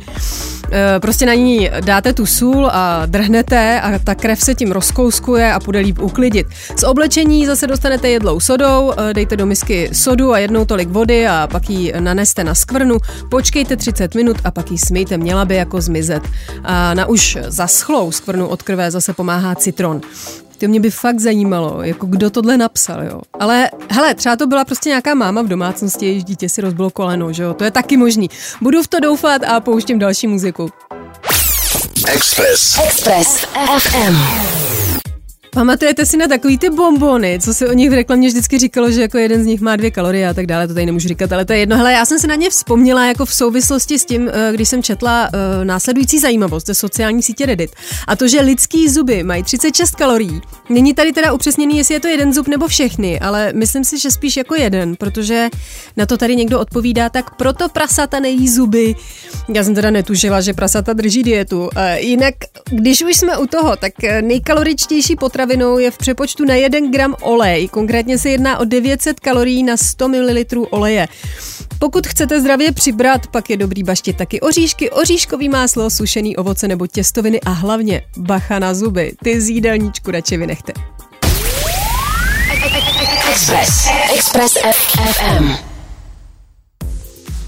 Eh, 0.73 1.01
Prostě 1.01 1.27
na 1.27 1.35
ní 1.35 1.71
dáte 1.81 2.13
tu 2.13 2.27
sůl 2.27 2.71
a 2.73 3.07
drhnete 3.07 3.81
a 3.81 3.99
ta 3.99 4.15
krev 4.15 4.41
se 4.41 4.55
tím 4.55 4.73
rozkouskuje 4.73 5.53
a 5.53 5.59
bude 5.65 5.79
líp 5.79 5.99
uklidit. 5.99 6.47
Z 6.77 6.83
oblečení 6.83 7.47
zase 7.47 7.67
dostanete 7.67 8.09
jedlou 8.09 8.41
sodou, 8.41 8.93
eh, 8.99 9.15
dejte 9.15 9.37
do 9.37 9.47
misky 9.47 9.91
sodu 9.93 10.33
a 10.33 10.39
jednou 10.39 10.65
tolik 10.65 10.89
vody 10.89 11.29
a 11.29 11.49
pak 11.53 11.71
ji 11.71 11.93
naneste 12.01 12.45
na 12.45 12.55
skvrnu, 12.55 12.97
počkejte 13.31 13.77
30 13.77 14.15
minut 14.15 14.37
a 14.45 14.51
pak 14.51 14.71
ji 14.71 14.79
smejte, 14.79 15.17
měla 15.19 15.45
by 15.45 15.55
jako 15.55 15.81
zmizet. 15.81 16.23
A 16.65 16.95
na 16.95 17.07
už 17.07 17.39
zaschlou 17.99 18.13
skvrnu 18.13 18.47
od 18.47 18.63
krve 18.63 18.91
zase 18.91 19.13
pomáhá 19.13 19.55
citron. 19.55 20.01
To 20.59 20.69
mě 20.69 20.81
by 20.81 20.91
fakt 20.91 21.21
zajímalo, 21.21 21.83
jako 21.83 22.07
kdo 22.07 22.31
tohle 22.31 22.57
napsal, 22.57 23.03
jo. 23.05 23.21
Ale 23.41 23.71
hele, 23.89 24.15
třeba 24.15 24.37
to 24.37 24.47
byla 24.47 24.65
prostě 24.65 24.89
nějaká 24.89 25.15
máma 25.15 25.43
v 25.43 25.49
domácnosti, 25.49 26.07
jejíž 26.07 26.25
dítě 26.25 26.49
si 26.49 26.61
rozbilo 26.61 26.91
koleno, 26.91 27.33
že 27.33 27.43
jo. 27.43 27.55
To 27.55 27.65
je 27.65 27.71
taky 27.71 27.97
možný. 27.97 28.31
Budu 28.63 28.83
v 28.83 28.89
to 28.89 29.01
doufat 29.01 29.43
a 29.45 29.61
pouštím 29.61 29.99
další 29.99 30.27
muziku. 30.27 30.71
Express. 32.07 32.79
Express 32.85 33.45
FM. 33.79 34.68
Pamatujete 35.59 36.07
si 36.07 36.17
na 36.17 36.29
takový 36.29 36.59
ty 36.59 36.71
bombony, 36.71 37.39
co 37.43 37.55
se 37.55 37.69
o 37.69 37.73
nich 37.73 37.91
v 37.91 37.93
reklamě 37.93 38.29
vždycky 38.29 38.59
říkalo, 38.59 38.91
že 38.91 39.01
jako 39.01 39.19
jeden 39.19 39.43
z 39.43 39.47
nich 39.47 39.61
má 39.61 39.77
dvě 39.77 39.91
kalorie 39.91 40.29
a 40.29 40.35
tak 40.35 40.47
dále, 40.47 40.69
to 40.69 40.75
tady 40.75 40.87
nemůžu 40.87 41.09
říkat, 41.09 41.33
ale 41.33 41.45
to 41.45 41.53
je 41.53 41.59
jedno. 41.59 41.77
Hele, 41.77 41.93
já 41.93 42.05
jsem 42.05 42.19
se 42.19 42.27
na 42.27 42.35
ně 42.35 42.51
vzpomněla 42.51 43.07
jako 43.07 43.25
v 43.25 43.35
souvislosti 43.35 43.99
s 43.99 44.05
tím, 44.05 44.31
eh, 44.33 44.53
když 44.53 44.69
jsem 44.69 44.83
četla 44.83 45.29
uh, 45.29 45.65
následující 45.65 46.19
zajímavost 46.19 46.67
ze 46.67 46.75
sociální 46.75 47.23
sítě 47.23 47.47
Reddit. 47.47 47.71
A 48.07 48.17
to, 48.17 48.29
že 48.29 48.41
lidský 48.41 48.89
zuby 48.89 49.23
mají 49.23 49.43
36 49.43 49.95
kalorií. 49.95 50.41
Není 50.71 50.95
tady 50.95 51.13
teda 51.13 51.33
upřesněný, 51.33 51.79
jestli 51.79 51.95
je 51.95 52.01
to 52.01 52.09
jeden 52.09 52.33
zub 52.33 52.49
nebo 52.49 52.69
všechny, 52.69 53.21
ale 53.21 53.53
myslím 53.53 53.85
si, 53.85 53.99
že 53.99 54.11
spíš 54.11 54.37
jako 54.37 54.55
jeden, 54.55 54.97
protože 54.97 55.49
na 55.97 56.07
to 56.07 56.17
tady 56.17 56.37
někdo 56.37 56.61
odpovídá, 56.61 57.09
tak 57.09 57.37
proto 57.37 57.69
prasata 57.69 58.21
nejí 58.21 58.49
zuby. 58.49 58.95
Já 59.49 59.65
jsem 59.65 59.75
teda 59.75 59.91
netušila, 59.91 60.41
že 60.41 60.53
prasata 60.53 60.93
drží 60.93 61.23
dietu. 61.23 61.61
Uh, 61.61 61.69
jinak, 61.97 62.35
když 62.71 63.03
už 63.03 63.17
jsme 63.17 63.39
u 63.39 63.47
toho, 63.47 63.77
tak 63.77 64.05
eh, 64.05 64.23
nejkaloričtější 64.23 65.17
potraviny 65.17 65.48
potravinou 65.49 65.79
je 65.79 65.91
v 65.91 65.99
přepočtu 65.99 66.45
na 66.45 66.55
1 66.55 66.81
gram 66.91 67.15
olej. 67.21 67.69
Konkrétně 67.69 68.19
se 68.19 68.31
jedná 68.31 68.59
o 68.59 68.65
900 68.65 69.21
kalorií 69.21 69.63
na 69.63 69.77
100 69.77 70.09
ml 70.09 70.67
oleje. 70.71 71.09
Pokud 71.79 72.07
chcete 72.07 72.41
zdravě 72.41 72.73
přibrat, 72.73 73.27
pak 73.27 73.51
je 73.51 73.57
dobrý 73.57 73.83
baštit 73.83 74.17
taky 74.17 74.41
oříšky, 74.41 74.91
oříškový 74.91 75.49
máslo, 75.49 75.91
sušený 75.91 76.37
ovoce 76.37 76.69
nebo 76.69 76.87
těstoviny 76.87 77.41
a 77.41 77.51
hlavně 77.51 78.03
bacha 78.17 78.59
na 78.59 78.75
zuby. 78.75 79.13
Ty 79.25 79.41
z 79.41 79.49
jídelníčku 79.49 80.11
radši 80.11 80.37
vynechte. 80.37 80.73
Express. 83.31 83.89
Express 84.15 84.55
FM. 84.55 85.68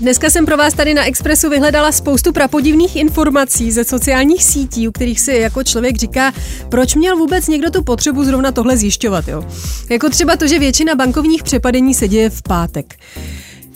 Dneska 0.00 0.30
jsem 0.30 0.46
pro 0.46 0.56
vás 0.56 0.74
tady 0.74 0.94
na 0.94 1.04
Expressu 1.04 1.50
vyhledala 1.50 1.92
spoustu 1.92 2.32
prapodivných 2.32 2.96
informací 2.96 3.72
ze 3.72 3.84
sociálních 3.84 4.44
sítí, 4.44 4.88
u 4.88 4.92
kterých 4.92 5.20
si 5.20 5.32
jako 5.32 5.64
člověk 5.64 5.96
říká, 5.96 6.32
proč 6.68 6.94
měl 6.94 7.16
vůbec 7.16 7.48
někdo 7.48 7.70
tu 7.70 7.82
potřebu 7.82 8.24
zrovna 8.24 8.52
tohle 8.52 8.76
zjišťovat. 8.76 9.28
Jo? 9.28 9.44
Jako 9.90 10.10
třeba 10.10 10.36
to, 10.36 10.46
že 10.46 10.58
většina 10.58 10.94
bankovních 10.94 11.42
přepadení 11.42 11.94
se 11.94 12.08
děje 12.08 12.30
v 12.30 12.42
pátek. 12.42 12.94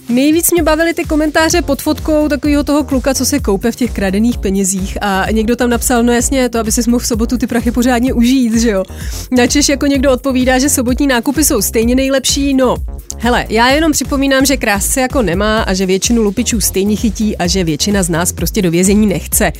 Nejvíc 0.08 0.50
mě 0.52 0.62
bavily 0.62 0.94
ty 0.94 1.04
komentáře 1.04 1.62
pod 1.62 1.82
fotkou 1.82 2.28
takového 2.28 2.64
toho 2.64 2.84
kluka, 2.84 3.14
co 3.14 3.26
se 3.26 3.40
koupe 3.40 3.72
v 3.72 3.76
těch 3.76 3.90
kradených 3.92 4.38
penězích 4.38 4.98
a 5.00 5.26
někdo 5.30 5.56
tam 5.56 5.70
napsal, 5.70 6.02
no 6.02 6.12
jasně, 6.12 6.48
to, 6.48 6.58
aby 6.58 6.72
si 6.72 6.90
mohl 6.90 7.04
v 7.04 7.06
sobotu 7.06 7.38
ty 7.38 7.46
prachy 7.46 7.70
pořádně 7.70 8.12
užít, 8.12 8.54
že 8.54 8.70
jo. 8.70 8.84
Načež 9.30 9.68
jako 9.68 9.86
někdo 9.86 10.12
odpovídá, 10.12 10.58
že 10.58 10.68
sobotní 10.68 11.06
nákupy 11.06 11.44
jsou 11.44 11.62
stejně 11.62 11.94
nejlepší, 11.94 12.54
no. 12.54 12.76
Hele, 13.18 13.46
já 13.48 13.68
jenom 13.68 13.92
připomínám, 13.92 14.44
že 14.44 14.56
krásce 14.56 15.00
jako 15.00 15.22
nemá 15.22 15.62
a 15.62 15.74
že 15.74 15.86
většinu 15.86 16.22
lupičů 16.22 16.60
stejně 16.60 16.96
chytí 16.96 17.36
a 17.36 17.46
že 17.46 17.64
většina 17.64 18.02
z 18.02 18.08
nás 18.08 18.32
prostě 18.32 18.62
do 18.62 18.70
vězení 18.70 19.06
nechce. 19.06 19.52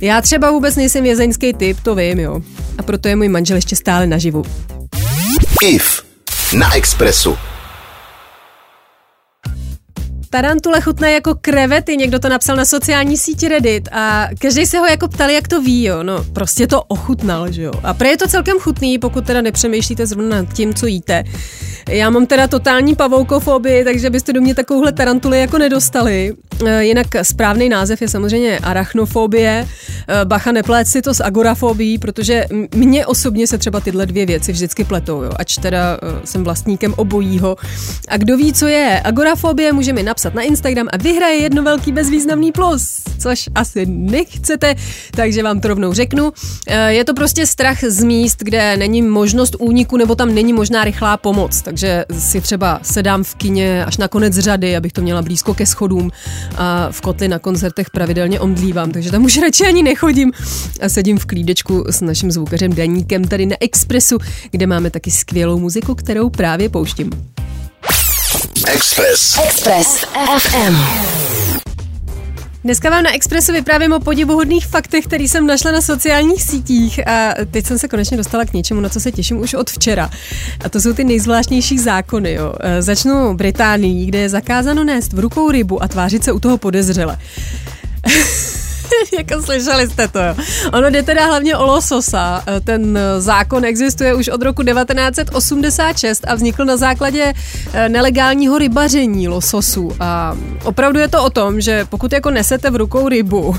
Já 0.00 0.20
třeba 0.20 0.50
vůbec 0.50 0.76
nejsem 0.76 1.02
vězeňský 1.04 1.52
typ, 1.52 1.80
to 1.80 1.94
vím, 1.94 2.20
jo. 2.20 2.40
A 2.78 2.82
proto 2.82 3.08
je 3.08 3.16
můj 3.16 3.28
manžel 3.28 3.56
ještě 3.56 3.76
stále 3.76 4.06
naživu. 4.06 4.44
IF 5.62 6.02
na 6.58 6.74
Expressu. 6.74 7.36
Tarantule 10.32 10.80
chutné 10.80 11.12
jako 11.12 11.34
krevety, 11.40 11.96
někdo 11.96 12.18
to 12.18 12.28
napsal 12.28 12.56
na 12.56 12.64
sociální 12.64 13.16
síti 13.16 13.48
Reddit 13.48 13.88
a 13.92 14.28
každý 14.38 14.66
se 14.66 14.78
ho 14.78 14.86
jako 14.86 15.08
ptal, 15.08 15.30
jak 15.30 15.48
to 15.48 15.62
ví, 15.62 15.84
jo. 15.84 16.02
No, 16.02 16.24
prostě 16.32 16.66
to 16.66 16.82
ochutnal, 16.82 17.52
že 17.52 17.62
jo. 17.62 17.72
A 17.82 17.94
pro 17.94 18.08
je 18.08 18.16
to 18.16 18.28
celkem 18.28 18.58
chutný, 18.58 18.98
pokud 18.98 19.26
teda 19.26 19.42
nepřemýšlíte 19.42 20.06
zrovna 20.06 20.36
nad 20.36 20.52
tím, 20.52 20.74
co 20.74 20.86
jíte. 20.86 21.24
Já 21.88 22.10
mám 22.10 22.26
teda 22.26 22.48
totální 22.48 22.94
pavoukofobii, 22.94 23.84
takže 23.84 24.10
byste 24.10 24.32
do 24.32 24.40
mě 24.40 24.54
takovouhle 24.54 24.92
tarantuli 24.92 25.40
jako 25.40 25.58
nedostali. 25.58 26.34
E, 26.66 26.84
jinak 26.84 27.06
správný 27.22 27.68
název 27.68 28.02
je 28.02 28.08
samozřejmě 28.08 28.58
arachnofobie. 28.58 29.68
E, 30.08 30.24
bacha, 30.24 30.52
neplét 30.52 30.88
si 30.88 31.02
to 31.02 31.14
s 31.14 31.22
agorafobií, 31.22 31.98
protože 31.98 32.46
mně 32.74 33.06
osobně 33.06 33.46
se 33.46 33.58
třeba 33.58 33.80
tyhle 33.80 34.06
dvě 34.06 34.26
věci 34.26 34.52
vždycky 34.52 34.84
pletou, 34.84 35.22
jo. 35.22 35.32
ač 35.36 35.56
teda 35.56 35.98
e, 36.02 36.26
jsem 36.26 36.44
vlastníkem 36.44 36.94
obojího. 36.96 37.56
A 38.08 38.16
kdo 38.16 38.36
ví, 38.36 38.52
co 38.52 38.66
je 38.66 39.00
agorafobie, 39.04 39.72
může 39.72 39.92
mi 39.92 40.02
napsat 40.02 40.21
na 40.30 40.42
Instagram 40.42 40.88
a 40.92 40.96
vyhraje 40.96 41.36
jedno 41.36 41.62
velký 41.62 41.92
bezvýznamný 41.92 42.52
plus, 42.52 43.00
což 43.18 43.48
asi 43.54 43.86
nechcete, 43.86 44.74
takže 45.10 45.42
vám 45.42 45.60
to 45.60 45.68
rovnou 45.68 45.92
řeknu. 45.92 46.32
Je 46.88 47.04
to 47.04 47.14
prostě 47.14 47.46
strach 47.46 47.84
z 47.84 48.04
míst, 48.04 48.38
kde 48.40 48.76
není 48.76 49.02
možnost 49.02 49.56
úniku 49.58 49.96
nebo 49.96 50.14
tam 50.14 50.34
není 50.34 50.52
možná 50.52 50.84
rychlá 50.84 51.16
pomoc 51.16 51.62
takže 51.62 52.04
si 52.18 52.40
třeba 52.40 52.80
sedám 52.82 53.24
v 53.24 53.34
kině 53.34 53.84
až 53.84 53.96
na 53.96 54.08
konec 54.08 54.38
řady, 54.38 54.76
abych 54.76 54.92
to 54.92 55.02
měla 55.02 55.22
blízko 55.22 55.54
ke 55.54 55.66
schodům 55.66 56.10
a 56.56 56.88
v 56.90 57.00
kotli 57.00 57.28
na 57.28 57.38
koncertech 57.38 57.90
pravidelně 57.90 58.40
omdlívám, 58.40 58.90
takže 58.90 59.10
tam 59.10 59.24
už 59.24 59.38
radši 59.38 59.66
ani 59.66 59.82
nechodím 59.82 60.32
a 60.80 60.88
sedím 60.88 61.18
v 61.18 61.26
klídečku 61.26 61.84
s 61.90 62.00
naším 62.00 62.30
zvukařem 62.30 62.72
Daníkem 62.72 63.24
tady 63.24 63.46
na 63.46 63.56
Expressu, 63.60 64.18
kde 64.50 64.66
máme 64.66 64.90
taky 64.90 65.10
skvělou 65.10 65.58
muziku, 65.58 65.94
kterou 65.94 66.30
právě 66.30 66.68
pouštím. 66.68 67.10
Express. 68.68 69.38
Express 69.44 70.04
FM. 70.38 70.76
Dneska 72.64 72.90
vám 72.90 73.02
na 73.02 73.14
Expressu 73.14 73.52
vyprávím 73.52 73.92
o 73.92 74.00
podivuhodných 74.00 74.66
faktech, 74.66 75.04
který 75.04 75.28
jsem 75.28 75.46
našla 75.46 75.72
na 75.72 75.80
sociálních 75.80 76.42
sítích 76.42 77.08
a 77.08 77.34
teď 77.50 77.66
jsem 77.66 77.78
se 77.78 77.88
konečně 77.88 78.16
dostala 78.16 78.44
k 78.44 78.52
něčemu, 78.52 78.80
na 78.80 78.88
co 78.88 79.00
se 79.00 79.12
těším 79.12 79.40
už 79.40 79.54
od 79.54 79.70
včera. 79.70 80.10
A 80.64 80.68
to 80.68 80.80
jsou 80.80 80.92
ty 80.92 81.04
nejzvláštnější 81.04 81.78
zákony. 81.78 82.32
Jo. 82.32 82.54
E, 82.60 82.82
začnu 82.82 83.34
Británií, 83.34 84.06
kde 84.06 84.18
je 84.18 84.28
zakázáno 84.28 84.84
nést 84.84 85.12
v 85.12 85.18
rukou 85.18 85.50
rybu 85.50 85.82
a 85.82 85.88
tvářit 85.88 86.24
se 86.24 86.32
u 86.32 86.40
toho 86.40 86.58
podezřele. 86.58 87.18
jako 89.18 89.42
slyšeli 89.42 89.90
jste 89.90 90.08
to, 90.08 90.18
jo. 90.18 90.34
Ono 90.72 90.90
jde 90.90 91.02
teda 91.02 91.26
hlavně 91.26 91.56
o 91.56 91.66
lososa. 91.66 92.42
E, 92.46 92.60
ten 92.60 92.98
zákon 93.18 93.64
existuje 93.64 94.14
už 94.14 94.28
od 94.28 94.42
roku 94.42 94.62
1986 94.62 96.24
a 96.26 96.34
vznikl 96.34 96.64
na 96.64 96.76
základě 96.76 97.34
e, 97.72 97.88
nelegálního 97.88 98.58
rybaření 98.58 99.28
lososů. 99.28 99.92
A 100.00 100.36
opravdu 100.64 100.98
je 100.98 101.08
to 101.08 101.24
o 101.24 101.30
tom, 101.30 101.60
že 101.60 101.84
pokud 101.84 102.12
jako 102.12 102.30
nesete 102.30 102.70
v 102.70 102.76
rukou 102.76 103.08
rybu, 103.08 103.56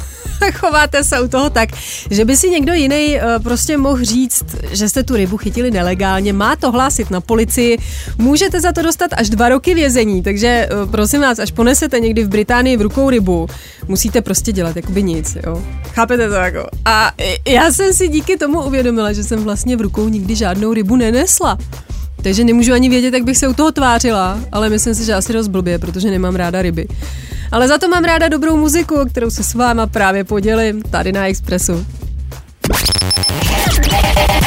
chováte 0.54 1.04
se 1.04 1.22
u 1.22 1.28
toho 1.28 1.50
tak, 1.50 1.70
že 2.10 2.26
by 2.26 2.38
si 2.38 2.50
někdo 2.50 2.74
jiný 2.74 3.18
e, 3.18 3.40
prostě 3.44 3.78
mohl 3.78 4.04
říct, 4.04 4.46
že 4.72 4.90
jste 4.90 5.04
tu 5.04 5.16
rybu 5.16 5.38
chytili 5.38 5.72
nelegálně, 5.72 6.34
má 6.34 6.56
to 6.56 6.72
hlásit 6.72 7.12
na 7.12 7.22
policii, 7.22 7.78
můžete 8.18 8.62
za 8.62 8.72
to 8.72 8.82
dostat 8.82 9.12
až 9.18 9.30
dva 9.30 9.50
roky 9.50 9.74
vězení, 9.74 10.24
takže 10.24 10.70
prosím 10.92 11.22
vás, 11.22 11.40
až 11.40 11.52
ponesete 11.52 12.00
někdy 12.00 12.24
v 12.24 12.30
Británii 12.30 12.78
v 12.78 12.82
rukou 12.82 13.10
rybu, 13.10 13.48
musíte 13.88 14.22
prostě 14.22 14.52
dělat 14.52 14.76
jakoby 14.76 15.04
nic, 15.04 15.38
jo. 15.46 15.64
Chápete 15.94 16.30
to 16.30 16.36
jako? 16.36 16.68
A 16.86 17.12
já 17.48 17.72
jsem 17.72 17.94
si 17.94 18.08
díky 18.08 18.38
tomu 18.38 18.62
uvědomila, 18.62 19.14
že 19.14 19.24
jsem 19.24 19.44
vlastně 19.44 19.78
v 19.78 19.82
rukou 19.82 20.10
nikdy 20.10 20.36
žádnou 20.36 20.74
rybu 20.74 20.96
nenesla. 20.96 21.58
Takže 22.24 22.44
nemůžu 22.44 22.74
ani 22.74 22.90
vědět, 22.90 23.14
jak 23.14 23.24
bych 23.24 23.38
se 23.38 23.48
u 23.48 23.54
toho 23.54 23.72
tvářila, 23.72 24.40
ale 24.52 24.70
myslím 24.70 24.96
si, 24.96 25.06
že 25.06 25.14
asi 25.14 25.34
dost 25.34 25.48
blbě, 25.48 25.80
protože 25.80 26.12
nemám 26.12 26.36
ráda 26.36 26.62
ryby. 26.62 26.88
Ale 27.54 27.68
za 27.68 27.78
to 27.78 27.88
mám 27.88 28.04
ráda 28.04 28.28
dobrou 28.28 28.58
muziku, 28.58 29.06
kterou 29.12 29.30
se 29.30 29.44
s 29.44 29.54
váma 29.54 29.88
právě 29.88 30.24
podělím 30.24 30.82
tady 30.82 31.12
na 31.12 31.28
Expressu. 31.28 31.86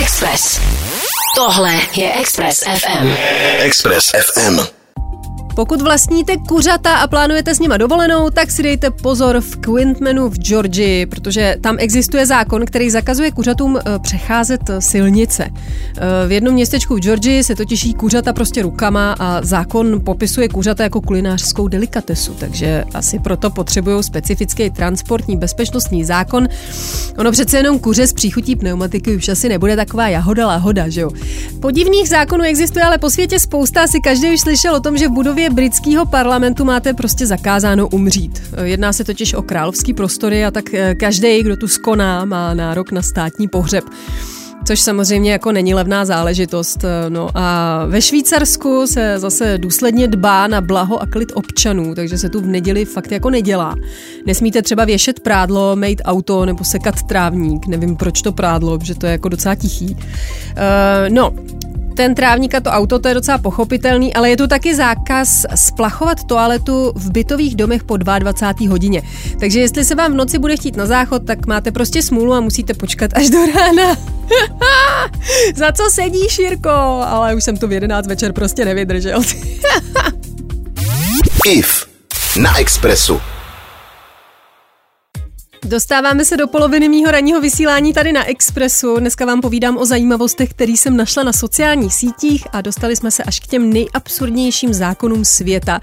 Express. 0.01 0.61
Tohle 1.37 1.75
je 1.97 2.13
Express 2.13 2.65
FM. 2.65 3.09
Express 3.59 4.13
FM. 4.35 4.61
Pokud 5.57 5.83
vlastníte 5.83 6.37
kuřata 6.37 6.97
a 6.97 7.07
plánujete 7.07 7.55
s 7.55 7.59
nima 7.59 7.77
dovolenou, 7.77 8.31
tak 8.31 8.51
si 8.51 8.63
dejte 8.63 8.91
pozor 8.91 9.41
v 9.41 9.57
Quintmanu 9.57 10.29
v 10.29 10.39
Georgii, 10.39 11.07
protože 11.07 11.57
tam 11.61 11.77
existuje 11.79 12.27
zákon, 12.27 12.65
který 12.65 12.91
zakazuje 12.91 13.31
kuřatům 13.31 13.79
eh, 13.79 13.99
přecházet 13.99 14.61
silnice. 14.79 15.45
Eh, 15.45 16.29
v 16.29 16.33
jednom 16.33 16.55
městečku 16.55 16.95
v 16.95 17.01
Georgii 17.01 17.45
se 17.45 17.55
totiž 17.55 17.85
jí 17.85 17.95
kuřata 17.95 18.33
prostě 18.33 18.63
rukama 18.63 19.17
a 19.19 19.43
zákon 19.43 20.01
popisuje 20.05 20.49
kuřata 20.49 20.83
jako 20.83 21.01
kulinářskou 21.01 21.69
delikatesu, 21.69 22.35
takže 22.35 22.85
asi 22.95 23.19
proto 23.19 23.51
potřebují 23.51 24.03
specifický 24.03 24.71
transportní 24.71 25.37
bezpečnostní 25.37 26.05
zákon. 26.05 26.49
Ono 27.19 27.33
přece 27.33 27.57
jenom 27.57 27.79
kuře 27.79 28.07
z 28.07 28.13
příchutí 28.13 28.57
pneumatiky 28.57 29.17
už 29.17 29.29
asi 29.29 29.49
nebude 29.49 29.77
taková 29.77 30.09
jahoda 30.09 30.47
lahoda, 30.47 30.89
že 30.89 31.01
jo? 31.01 31.11
Podivných 31.61 32.09
zákonů 32.09 32.45
existuje 32.45 32.85
ale 32.85 32.99
po 32.99 33.11
světě 33.11 33.39
spousta, 33.39 33.83
asi 33.83 34.01
každý 34.01 34.35
už 34.35 34.41
slyšel 34.41 34.75
o 34.75 34.81
tom, 34.81 34.99
že 34.99 35.09
v 35.09 35.13
budově 35.13 35.46
britského 35.51 36.07
parlamentu 36.07 36.65
máte 36.65 36.95
prostě 36.95 37.27
zakázáno 37.27 37.89
umřít. 37.89 38.43
Jedná 38.63 38.93
se 38.93 39.05
totiž 39.05 39.35
o 39.35 39.43
královský 39.43 39.95
prostory 39.95 40.45
a 40.45 40.51
tak 40.51 40.75
eh, 40.75 40.95
každý, 40.95 41.43
kdo 41.43 41.57
tu 41.57 41.69
skoná, 41.69 42.25
má 42.25 42.55
nárok 42.55 42.93
na 42.93 43.03
státní 43.03 43.49
pohřeb 43.49 43.85
což 44.67 44.81
samozřejmě 44.81 45.33
jako 45.33 45.53
není 45.53 45.75
levná 45.75 46.05
záležitost. 46.05 46.85
Eh, 46.85 47.11
no 47.11 47.29
a 47.35 47.85
ve 47.87 48.03
Švýcarsku 48.03 48.87
se 48.87 49.19
zase 49.19 49.59
důsledně 49.59 50.09
dbá 50.09 50.47
na 50.47 50.61
blaho 50.61 51.03
a 51.03 51.07
klid 51.07 51.33
občanů, 51.35 51.95
takže 51.95 52.19
se 52.19 52.29
tu 52.29 52.41
v 52.41 52.47
neděli 52.47 52.85
fakt 52.85 53.13
jako 53.13 53.31
nedělá. 53.31 53.75
Nesmíte 54.27 54.63
třeba 54.63 54.85
věšet 54.85 55.21
prádlo, 55.21 55.77
mít 55.77 56.03
auto 56.05 56.47
nebo 56.47 56.65
sekat 56.65 57.03
trávník, 57.03 57.67
nevím 57.67 57.97
proč 57.97 58.23
to 58.23 58.33
prádlo, 58.33 58.79
protože 58.79 58.95
to 58.95 59.07
je 59.07 59.13
jako 59.13 59.29
docela 59.29 59.55
tichý. 59.55 59.95
Uh, 59.95 60.01
no, 61.09 61.33
ten 61.97 62.15
trávník 62.15 62.55
a 62.55 62.61
to 62.61 62.71
auto, 62.71 62.99
to 62.99 63.09
je 63.09 63.15
docela 63.15 63.39
pochopitelný, 63.39 64.15
ale 64.15 64.31
je 64.31 64.37
tu 64.37 64.47
taky 64.47 64.75
zákaz 64.75 65.47
splachovat 65.55 66.25
toaletu 66.25 66.93
v 66.95 67.11
bytových 67.11 67.57
domech 67.57 67.85
po 67.85 67.97
22. 67.97 68.71
hodině. 68.71 69.03
Takže 69.41 69.61
jestli 69.61 69.85
se 69.85 69.95
vám 69.95 70.13
v 70.13 70.17
noci 70.17 70.39
bude 70.39 70.57
chtít 70.57 70.77
na 70.77 70.87
záchod, 70.87 71.27
tak 71.27 71.47
máte 71.47 71.73
prostě 71.73 72.03
smůlu 72.03 72.33
a 72.33 72.41
musíte 72.41 72.75
počkat 72.75 73.11
až 73.15 73.31
do 73.31 73.39
rána. 73.55 73.95
Za 75.57 75.73
co 75.73 75.83
sedíš, 75.91 76.39
Jirko? 76.39 76.71
Ale 77.07 77.35
už 77.35 77.45
jsem 77.45 77.57
to 77.57 77.69
v 77.69 77.73
11 77.73 78.07
večer 78.07 78.33
prostě 78.33 78.65
nevydržel. 78.65 79.21
IF 81.47 81.87
na 82.37 82.59
Expressu. 82.59 83.21
Dostáváme 85.67 86.25
se 86.25 86.37
do 86.37 86.47
poloviny 86.47 86.89
mýho 86.89 87.11
ranního 87.11 87.41
vysílání 87.41 87.93
tady 87.93 88.13
na 88.13 88.25
Expressu. 88.25 88.97
Dneska 89.01 89.25
vám 89.25 89.41
povídám 89.41 89.77
o 89.77 89.85
zajímavostech, 89.85 90.51
které 90.51 90.73
jsem 90.73 90.97
našla 90.97 91.23
na 91.23 91.33
sociálních 91.33 91.95
sítích 91.95 92.47
a 92.53 92.61
dostali 92.61 92.97
jsme 92.97 93.11
se 93.11 93.23
až 93.23 93.41
k 93.41 93.47
těm 93.47 93.73
nejabsurdnějším 93.73 94.75
zákonům 94.75 95.25
světa 95.25 95.81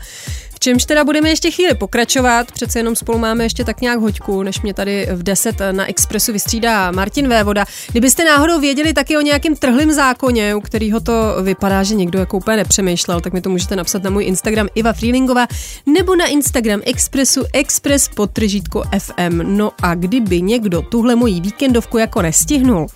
čemž 0.64 0.86
teda 0.86 1.04
budeme 1.04 1.30
ještě 1.30 1.52
chvíli 1.52 1.76
pokračovat, 1.76 2.52
přece 2.52 2.80
jenom 2.80 2.96
spolu 2.96 3.18
máme 3.18 3.44
ještě 3.44 3.64
tak 3.64 3.82
nějak 3.82 4.00
hoďku, 4.00 4.44
než 4.44 4.62
mě 4.62 4.74
tady 4.74 5.08
v 5.12 5.24
10 5.24 5.56
na 5.72 5.90
Expressu 5.90 6.34
vystřídá 6.34 6.92
Martin 6.92 7.28
Vévoda. 7.28 7.66
Kdybyste 7.92 8.26
náhodou 8.26 8.60
věděli 8.60 8.94
taky 8.94 9.18
o 9.18 9.22
nějakém 9.22 9.56
trhlém 9.56 9.92
zákoně, 9.92 10.56
u 10.56 10.62
kterého 10.62 11.00
to 11.00 11.14
vypadá, 11.44 11.84
že 11.84 11.96
někdo 11.96 12.20
jako 12.20 12.38
úplně 12.38 12.58
nepřemýšlel, 12.58 13.22
tak 13.22 13.34
mi 13.34 13.42
to 13.42 13.50
můžete 13.50 13.76
napsat 13.76 14.04
na 14.04 14.10
můj 14.10 14.26
Instagram 14.26 14.68
Iva 14.76 14.94
Freelingová 14.94 15.48
nebo 15.86 16.16
na 16.16 16.26
Instagram 16.26 16.82
Expressu 16.86 17.46
Express 17.54 18.08
podtržítko 18.08 18.84
FM. 19.00 19.58
No 19.58 19.72
a 19.82 19.96
kdyby 19.96 20.42
někdo 20.42 20.82
tuhle 20.82 21.16
mojí 21.16 21.42
víkendovku 21.42 21.98
jako 21.98 22.22
nestihnul, 22.22 22.88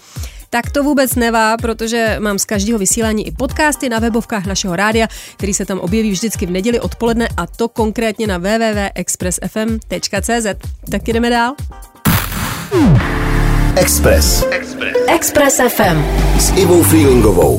tak 0.49 0.71
to 0.71 0.83
vůbec 0.83 1.15
nevá, 1.15 1.57
protože 1.57 2.15
mám 2.19 2.39
z 2.39 2.45
každého 2.45 2.79
vysílání 2.79 3.27
i 3.27 3.31
podcasty 3.31 3.89
na 3.89 3.99
webovkách 3.99 4.45
našeho 4.45 4.75
rádia, 4.75 5.07
který 5.37 5.53
se 5.53 5.65
tam 5.65 5.79
objeví 5.79 6.11
vždycky 6.11 6.45
v 6.45 6.51
neděli 6.51 6.79
odpoledne 6.79 7.27
a 7.37 7.47
to 7.47 7.67
konkrétně 7.67 8.27
na 8.27 8.37
www.expressfm.cz. 8.37 10.47
Tak 10.91 11.03
jdeme 11.03 11.29
dál. 11.29 11.53
Express. 13.75 14.45
Express. 14.51 14.97
Express 15.07 15.61
FM. 15.69 16.03
S 16.39 16.53
Ivou 16.57 16.83
Freelingovou. 16.83 17.57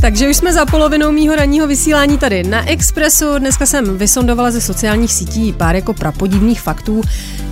Takže 0.00 0.28
už 0.28 0.36
jsme 0.36 0.52
za 0.52 0.66
polovinou 0.66 1.12
mýho 1.12 1.36
ranního 1.36 1.66
vysílání 1.66 2.18
tady 2.18 2.42
na 2.42 2.68
Expressu. 2.68 3.38
Dneska 3.38 3.66
jsem 3.66 3.98
vysondovala 3.98 4.50
ze 4.50 4.60
sociálních 4.60 5.12
sítí 5.12 5.52
pár 5.52 5.76
jako 5.76 5.94
prapodivných 5.94 6.60
faktů. 6.60 7.02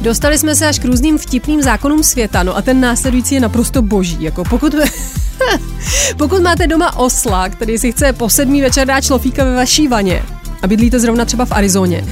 Dostali 0.01 0.39
jsme 0.39 0.55
se 0.55 0.67
až 0.67 0.79
k 0.79 0.85
různým 0.85 1.19
vtipným 1.19 1.63
zákonům 1.63 2.03
světa, 2.03 2.43
no 2.43 2.57
a 2.57 2.63
ten 2.63 2.81
následující 2.81 3.35
je 3.35 3.41
naprosto 3.41 3.83
boží. 3.83 4.17
Jako 4.21 4.45
pokud, 4.45 4.75
pokud 6.17 6.43
máte 6.43 6.67
doma 6.67 6.97
osla, 6.97 7.49
který 7.49 7.79
si 7.79 7.93
chce 7.93 8.13
po 8.13 8.31
sedmý 8.31 8.63
večer 8.63 8.87
dát 8.87 9.05
šlofíka 9.05 9.45
ve 9.45 9.55
vaší 9.55 9.89
vaně, 9.89 10.23
a 10.63 10.67
bydlíte 10.67 11.01
zrovna 11.01 11.25
třeba 11.25 11.45
v 11.45 11.53
Arizoně, 11.53 12.05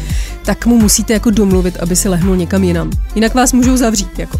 tak 0.44 0.66
mu 0.66 0.78
musíte 0.78 1.12
jako 1.12 1.30
domluvit, 1.30 1.76
aby 1.76 1.96
si 1.96 2.08
lehnul 2.08 2.36
někam 2.36 2.64
jinam. 2.64 2.90
Jinak 3.14 3.34
vás 3.34 3.52
můžou 3.52 3.76
zavřít. 3.76 4.18
Jako. 4.18 4.38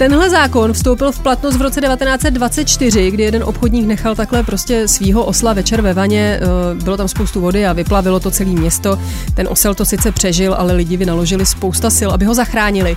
Tenhle 0.00 0.30
zákon 0.30 0.72
vstoupil 0.72 1.12
v 1.12 1.18
platnost 1.18 1.56
v 1.56 1.62
roce 1.62 1.80
1924, 1.80 3.10
kdy 3.10 3.22
jeden 3.22 3.42
obchodník 3.44 3.86
nechal 3.86 4.14
takhle 4.14 4.42
prostě 4.42 4.88
svýho 4.88 5.24
osla 5.24 5.52
večer 5.52 5.80
ve 5.80 5.94
vaně, 5.94 6.40
eh, 6.40 6.84
bylo 6.84 6.96
tam 6.96 7.08
spoustu 7.08 7.40
vody 7.40 7.66
a 7.66 7.72
vyplavilo 7.72 8.20
to 8.20 8.30
celé 8.30 8.50
město. 8.50 8.98
Ten 9.34 9.48
osel 9.50 9.74
to 9.74 9.84
sice 9.84 10.12
přežil, 10.12 10.54
ale 10.54 10.72
lidi 10.72 10.96
vynaložili 10.96 11.46
spousta 11.46 11.90
sil, 11.98 12.10
aby 12.10 12.24
ho 12.24 12.34
zachránili. 12.34 12.96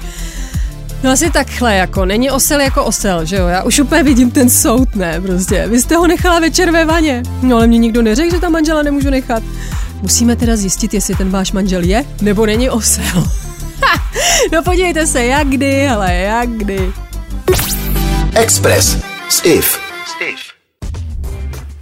No 1.03 1.11
asi 1.11 1.29
takhle, 1.29 1.75
jako, 1.75 2.05
není 2.05 2.31
osel 2.31 2.61
jako 2.61 2.83
osel, 2.83 3.25
že 3.25 3.35
jo, 3.35 3.47
já 3.47 3.63
už 3.63 3.79
úplně 3.79 4.03
vidím 4.03 4.31
ten 4.31 4.49
soud, 4.49 4.95
ne, 4.95 5.21
prostě, 5.21 5.67
vy 5.67 5.81
jste 5.81 5.95
ho 5.95 6.07
nechala 6.07 6.39
večer 6.39 6.71
ve 6.71 6.85
vaně, 6.85 7.23
no 7.41 7.55
ale 7.55 7.67
mě 7.67 7.77
nikdo 7.77 8.01
neřekl, 8.01 8.35
že 8.35 8.41
tam 8.41 8.51
manžela 8.51 8.83
nemůžu 8.83 9.09
nechat. 9.09 9.43
Musíme 10.01 10.35
teda 10.35 10.55
zjistit, 10.55 10.93
jestli 10.93 11.15
ten 11.15 11.29
váš 11.29 11.51
manžel 11.51 11.83
je, 11.83 12.05
nebo 12.21 12.45
není 12.45 12.69
osel. 12.69 13.23
no 14.51 14.63
podívejte 14.63 15.07
se, 15.07 15.25
jak 15.25 15.47
kdy, 15.47 15.87
ale 15.87 16.15
jak 16.15 16.49
kdy. 16.49 16.93
Express 18.35 18.97
s 19.29 19.45
Iv. 19.45 19.83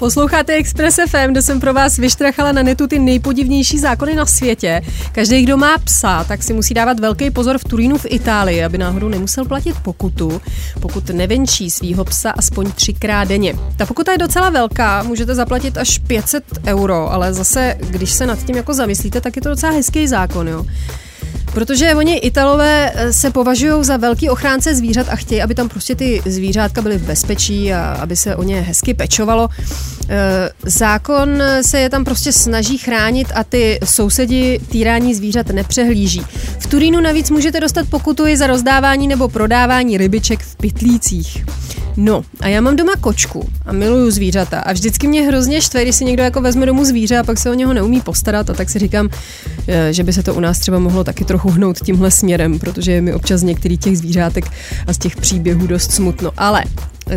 Posloucháte 0.01 0.53
Express 0.53 0.99
FM, 1.09 1.31
kde 1.31 1.41
jsem 1.41 1.59
pro 1.59 1.73
vás 1.73 1.97
vyštrachala 1.97 2.51
na 2.51 2.63
netu 2.63 2.87
ty 2.87 2.99
nejpodivnější 2.99 3.79
zákony 3.79 4.15
na 4.15 4.25
světě. 4.25 4.81
Každý, 5.11 5.43
kdo 5.43 5.57
má 5.57 5.77
psa, 5.77 6.23
tak 6.23 6.43
si 6.43 6.53
musí 6.53 6.73
dávat 6.73 6.99
velký 6.99 7.31
pozor 7.31 7.57
v 7.57 7.63
Turínu 7.63 7.97
v 7.97 8.05
Itálii, 8.09 8.63
aby 8.63 8.77
náhodou 8.77 9.07
nemusel 9.07 9.45
platit 9.45 9.75
pokutu, 9.83 10.41
pokud 10.79 11.09
nevenčí 11.09 11.71
svýho 11.71 12.05
psa 12.05 12.31
aspoň 12.31 12.71
třikrát 12.71 13.27
denně. 13.27 13.55
Ta 13.77 13.85
pokuta 13.85 14.11
je 14.11 14.17
docela 14.17 14.49
velká, 14.49 15.03
můžete 15.03 15.35
zaplatit 15.35 15.77
až 15.77 15.97
500 15.97 16.43
euro, 16.67 17.11
ale 17.11 17.33
zase, 17.33 17.77
když 17.79 18.11
se 18.11 18.25
nad 18.25 18.43
tím 18.43 18.55
jako 18.55 18.73
zamyslíte, 18.73 19.21
tak 19.21 19.35
je 19.35 19.41
to 19.41 19.49
docela 19.49 19.71
hezký 19.71 20.07
zákon, 20.07 20.47
jo. 20.47 20.65
Protože 21.53 21.95
oni 21.95 22.17
Italové 22.17 22.91
eh, 22.95 23.13
se 23.13 23.31
považují 23.31 23.83
za 23.83 23.97
velký 23.97 24.29
ochránce 24.29 24.75
zvířat 24.75 25.09
a 25.09 25.15
chtějí, 25.15 25.41
aby 25.41 25.55
tam 25.55 25.69
prostě 25.69 25.95
ty 25.95 26.21
zvířátka 26.25 26.81
byly 26.81 26.97
v 26.97 27.03
bezpečí 27.03 27.73
a 27.73 27.97
aby 28.01 28.15
se 28.15 28.35
o 28.35 28.43
ně 28.43 28.61
hezky 28.61 28.93
pečovalo. 28.93 29.49
Eh, 30.09 30.49
zákon 30.65 31.43
se 31.61 31.79
je 31.79 31.89
tam 31.89 32.05
prostě 32.05 32.31
snaží 32.31 32.77
chránit 32.77 33.27
a 33.35 33.43
ty 33.43 33.79
sousedi 33.85 34.59
týrání 34.69 35.15
zvířat 35.15 35.47
nepřehlíží. 35.47 36.21
V 36.59 36.67
Turínu 36.67 37.01
navíc 37.01 37.29
můžete 37.29 37.59
dostat 37.59 37.89
pokutu 37.89 38.27
i 38.27 38.37
za 38.37 38.47
rozdávání 38.47 39.07
nebo 39.07 39.27
prodávání 39.27 39.97
rybiček 39.97 40.39
v 40.39 40.55
pytlících. 40.55 41.45
No, 41.97 42.21
a 42.39 42.47
já 42.47 42.61
mám 42.61 42.75
doma 42.75 42.93
kočku 43.01 43.49
a 43.65 43.73
miluju 43.73 44.11
zvířata 44.11 44.59
a 44.59 44.73
vždycky 44.73 45.07
mě 45.07 45.21
hrozně 45.21 45.61
štve, 45.61 45.83
když 45.83 45.95
si 45.95 46.05
někdo 46.05 46.23
jako 46.23 46.41
vezme 46.41 46.65
domů 46.65 46.85
zvíře 46.85 47.17
a 47.17 47.23
pak 47.23 47.37
se 47.37 47.49
o 47.49 47.53
něho 47.53 47.73
neumí 47.73 48.01
postarat 48.01 48.49
a 48.49 48.53
tak 48.53 48.69
si 48.69 48.79
říkám, 48.79 49.09
eh, 49.67 49.93
že 49.93 50.03
by 50.03 50.13
se 50.13 50.23
to 50.23 50.33
u 50.33 50.39
nás 50.39 50.59
třeba 50.59 50.79
mohlo 50.79 51.03
taky 51.03 51.25
trochu 51.25 51.49
hnout 51.49 51.79
tímhle 51.79 52.11
směrem, 52.11 52.59
protože 52.59 52.91
je 52.91 53.01
mi 53.01 53.13
občas 53.13 53.41
některý 53.41 53.77
těch 53.77 53.97
zvířátek 53.97 54.45
a 54.87 54.93
z 54.93 54.97
těch 54.97 55.15
příběhů 55.15 55.67
dost 55.67 55.91
smutno. 55.91 56.31
Ale 56.37 56.63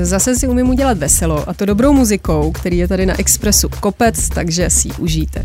zase 0.03 0.37
si 0.37 0.49
umím 0.49 0.69
udělat 0.69 0.99
veselo 0.99 1.49
a 1.49 1.55
to 1.55 1.65
dobrou 1.65 1.93
muzikou, 1.93 2.53
který 2.53 2.79
je 2.79 2.89
tady 2.89 3.07
na 3.07 3.21
Expressu 3.21 3.69
kopec, 3.81 4.29
takže 4.29 4.71
si 4.71 4.89
ji 4.89 4.95
užijte. 4.99 5.45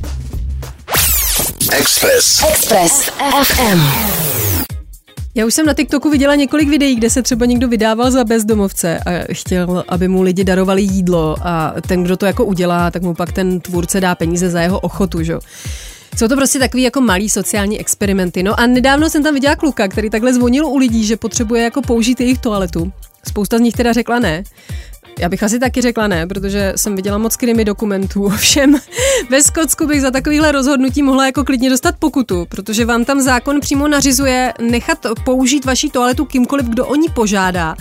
Express. 1.72 2.44
Express 2.50 3.10
FM. 3.44 3.80
Já 5.36 5.46
už 5.46 5.54
jsem 5.54 5.66
na 5.66 5.74
TikToku 5.74 6.10
viděla 6.10 6.36
několik 6.36 6.70
videí, 6.70 6.96
kde 6.96 7.10
se 7.10 7.22
třeba 7.22 7.46
někdo 7.46 7.68
vydával 7.68 8.12
za 8.12 8.24
bezdomovce 8.24 9.00
a 9.00 9.34
chtěl, 9.34 9.84
aby 9.88 10.08
mu 10.08 10.22
lidi 10.22 10.44
darovali 10.44 10.82
jídlo 10.82 11.36
a 11.42 11.74
ten, 11.88 12.04
kdo 12.04 12.18
to 12.18 12.26
jako 12.26 12.46
udělá, 12.46 12.92
tak 12.92 13.02
mu 13.02 13.14
pak 13.14 13.34
ten 13.34 13.60
tvůrce 13.60 14.02
dá 14.02 14.16
peníze 14.16 14.50
za 14.50 14.62
jeho 14.62 14.80
ochotu, 14.80 15.24
že? 15.24 15.34
Jsou 16.18 16.28
to 16.28 16.36
prostě 16.36 16.60
takový 16.60 16.84
jako 16.84 17.02
malý 17.02 17.30
sociální 17.30 17.80
experimenty. 17.80 18.44
No 18.44 18.60
a 18.60 18.66
nedávno 18.66 19.10
jsem 19.10 19.24
tam 19.24 19.34
viděla 19.34 19.56
kluka, 19.56 19.88
který 19.88 20.10
takhle 20.10 20.34
zvonil 20.34 20.66
u 20.66 20.78
lidí, 20.78 21.06
že 21.06 21.18
potřebuje 21.18 21.64
jako 21.64 21.82
použít 21.82 22.22
jejich 22.22 22.40
toaletu. 22.40 22.92
Spousta 23.28 23.58
z 23.58 23.62
nich 23.62 23.74
teda 23.74 23.94
řekla 23.94 24.20
ne. 24.20 24.44
Já 25.20 25.30
bych 25.30 25.44
asi 25.44 25.60
taky 25.60 25.82
řekla 25.82 26.08
ne, 26.08 26.28
protože 26.28 26.74
jsem 26.76 26.96
viděla 26.96 27.18
moc 27.18 27.36
krimi 27.36 27.66
dokumentů. 27.66 28.24
Ovšem, 28.26 28.76
ve 29.30 29.44
Skotsku 29.44 29.88
bych 29.88 30.02
za 30.02 30.12
takovýhle 30.12 30.52
rozhodnutí 30.52 31.04
mohla 31.04 31.26
jako 31.26 31.44
klidně 31.44 31.70
dostat 31.70 31.96
pokutu, 32.00 32.46
protože 32.50 32.86
vám 32.86 33.06
tam 33.06 33.22
zákon 33.22 33.60
přímo 33.60 33.88
nařizuje 33.88 34.54
nechat 34.62 34.98
použít 35.26 35.66
vaší 35.66 35.90
toaletu 35.90 36.26
kýmkoliv, 36.26 36.66
kdo 36.66 36.86
o 36.86 36.96
ní 36.96 37.10
požádá. 37.10 37.76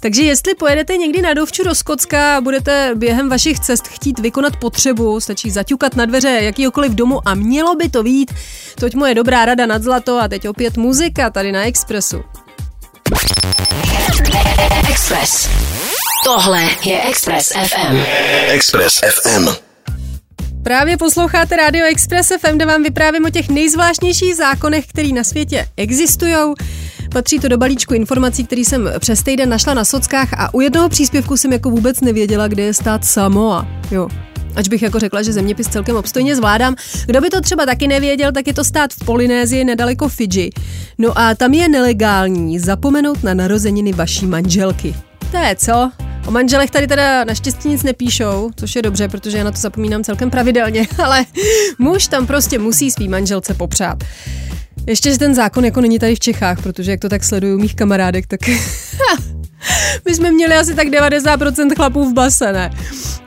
Takže 0.00 0.22
jestli 0.22 0.54
pojedete 0.54 0.96
někdy 0.96 1.22
na 1.22 1.34
dovču 1.34 1.64
do 1.64 1.74
Skotska 1.74 2.36
a 2.36 2.40
budete 2.40 2.92
během 2.94 3.28
vašich 3.28 3.60
cest 3.60 3.88
chtít 3.88 4.18
vykonat 4.18 4.56
potřebu, 4.56 5.20
stačí 5.20 5.50
zaťukat 5.50 5.96
na 5.96 6.04
dveře 6.04 6.28
jakýkoliv 6.28 6.92
domu 6.92 7.28
a 7.28 7.34
mělo 7.34 7.74
by 7.74 7.88
to 7.88 8.02
vít. 8.02 8.34
Toť 8.74 8.94
moje 8.94 9.14
dobrá 9.14 9.44
rada 9.44 9.66
nad 9.66 9.82
zlato 9.82 10.18
a 10.20 10.28
teď 10.28 10.48
opět 10.48 10.76
muzika 10.76 11.30
tady 11.30 11.52
na 11.52 11.64
Expressu. 11.64 12.22
Express. 14.90 15.48
Tohle 16.24 16.62
je 16.84 17.02
Express 17.02 17.48
FM. 17.48 17.96
Express 18.48 19.00
FM. 19.00 19.48
Právě 20.62 20.96
posloucháte 20.96 21.56
Radio 21.56 21.86
Express 21.86 22.32
FM, 22.40 22.56
kde 22.56 22.66
vám 22.66 22.82
vyprávím 22.82 23.24
o 23.24 23.30
těch 23.30 23.48
nejzvláštnějších 23.48 24.36
zákonech, 24.36 24.86
které 24.86 25.08
na 25.08 25.24
světě 25.24 25.66
existují. 25.76 26.34
Patří 27.12 27.38
to 27.38 27.48
do 27.48 27.58
balíčku 27.58 27.94
informací, 27.94 28.44
který 28.44 28.64
jsem 28.64 28.90
přes 28.98 29.22
týden 29.22 29.48
našla 29.48 29.74
na 29.74 29.84
sockách 29.84 30.28
a 30.32 30.54
u 30.54 30.60
jednoho 30.60 30.88
příspěvku 30.88 31.36
jsem 31.36 31.52
jako 31.52 31.70
vůbec 31.70 32.00
nevěděla, 32.00 32.48
kde 32.48 32.62
je 32.62 32.74
stát 32.74 33.04
Samoa. 33.04 33.66
Jo, 33.90 34.08
Ač 34.56 34.68
bych 34.68 34.82
jako 34.82 34.98
řekla, 34.98 35.22
že 35.22 35.32
zeměpis 35.32 35.68
celkem 35.68 35.96
obstojně 35.96 36.36
zvládám. 36.36 36.76
Kdo 37.06 37.20
by 37.20 37.30
to 37.30 37.40
třeba 37.40 37.66
taky 37.66 37.88
nevěděl, 37.88 38.32
tak 38.32 38.46
je 38.46 38.54
to 38.54 38.64
stát 38.64 38.92
v 38.92 39.04
Polynézii 39.04 39.64
nedaleko 39.64 40.08
Fidži. 40.08 40.50
No 40.98 41.18
a 41.18 41.34
tam 41.34 41.54
je 41.54 41.68
nelegální 41.68 42.58
zapomenout 42.58 43.22
na 43.22 43.34
narozeniny 43.34 43.92
vaší 43.92 44.26
manželky. 44.26 44.94
To 45.30 45.36
je 45.36 45.56
co? 45.56 45.90
O 46.26 46.30
manželech 46.30 46.70
tady 46.70 46.86
teda 46.86 47.24
naštěstí 47.24 47.68
nic 47.68 47.82
nepíšou, 47.82 48.50
což 48.56 48.76
je 48.76 48.82
dobře, 48.82 49.08
protože 49.08 49.38
já 49.38 49.44
na 49.44 49.50
to 49.50 49.58
zapomínám 49.58 50.04
celkem 50.04 50.30
pravidelně, 50.30 50.86
ale 51.04 51.24
muž 51.78 52.06
tam 52.06 52.26
prostě 52.26 52.58
musí 52.58 52.90
svý 52.90 53.08
manželce 53.08 53.54
popřát. 53.54 54.04
Ještě, 54.86 55.12
že 55.12 55.18
ten 55.18 55.34
zákon 55.34 55.64
jako 55.64 55.80
není 55.80 55.98
tady 55.98 56.14
v 56.14 56.20
Čechách, 56.20 56.62
protože 56.62 56.90
jak 56.90 57.00
to 57.00 57.08
tak 57.08 57.24
sleduju 57.24 57.58
mých 57.58 57.74
kamarádek, 57.74 58.26
tak 58.26 58.40
my 60.04 60.14
jsme 60.14 60.30
měli 60.30 60.54
asi 60.54 60.74
tak 60.74 60.88
90% 60.88 61.74
chlapů 61.76 62.10
v 62.10 62.14
base, 62.14 62.52
ne? 62.52 62.70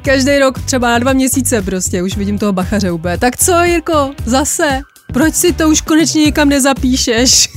Každý 0.02 0.39
rok 0.39 0.62
třeba 0.62 0.89
na 0.89 1.00
dva 1.00 1.13
měsíce 1.13 1.62
prostě, 1.62 2.04
už 2.04 2.17
vidím 2.17 2.39
toho 2.39 2.54
bachaře 2.54 2.91
úplně. 2.91 3.17
Tak 3.17 3.38
co, 3.38 3.63
Jirko, 3.63 4.12
zase? 4.26 4.82
Proč 5.13 5.36
si 5.36 5.54
to 5.54 5.69
už 5.69 5.82
konečně 5.82 6.26
někam 6.26 6.50
nezapíšeš? 6.50 7.50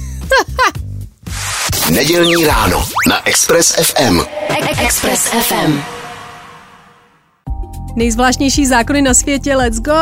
Nedělní 1.91 2.47
ráno 2.47 2.89
na 3.09 3.29
Express 3.29 3.73
FM. 3.73 4.21
Express 4.79 5.21
FM. 5.23 5.81
Nejzvláštnější 7.97 8.67
zákony 8.67 9.03
na 9.03 9.15
světě, 9.15 9.57
let's 9.57 9.81
go! 9.81 9.93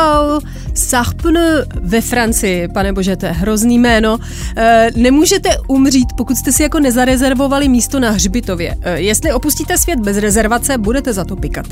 Sarpne 0.75 1.65
ve 1.81 2.01
Francii, 2.01 2.69
pane 2.69 2.93
bože, 2.93 3.17
to 3.17 3.27
je 3.27 3.33
hrozný 3.33 3.79
jméno. 3.79 4.19
E, 4.57 4.91
nemůžete 4.97 5.49
umřít, 5.69 6.13
pokud 6.17 6.37
jste 6.37 6.53
si 6.53 6.63
jako 6.63 6.81
nezarezervovali 6.81 7.69
místo 7.69 8.01
na 8.01 8.11
hřbitově. 8.11 8.77
E, 8.83 9.01
jestli 9.01 9.33
opustíte 9.33 9.79
svět 9.79 10.01
bez 10.01 10.17
rezervace, 10.17 10.79
budete 10.79 11.13
za 11.13 11.25
to 11.25 11.37
pikat. 11.37 11.67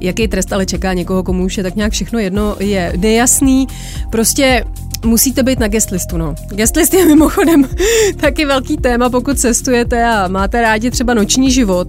Jaký 0.00 0.28
trest 0.28 0.52
ale 0.52 0.66
čeká 0.66 0.92
někoho, 0.92 1.22
komu 1.22 1.44
už 1.44 1.56
je 1.56 1.62
tak 1.62 1.76
nějak 1.76 1.92
všechno 1.92 2.18
jedno, 2.18 2.56
je 2.60 2.92
nejasný. 2.96 3.66
Prostě 4.10 4.64
musíte 5.04 5.42
být 5.42 5.58
na 5.58 5.68
guestlistu, 5.68 6.16
no. 6.16 6.34
Guestlist 6.48 6.94
je 6.94 7.06
mimochodem 7.06 7.68
taky 8.20 8.44
velký 8.44 8.76
téma, 8.76 9.10
pokud 9.10 9.38
cestujete 9.38 10.04
a 10.04 10.28
máte 10.28 10.62
rádi 10.62 10.90
třeba 10.90 11.14
noční 11.14 11.50
život. 11.50 11.88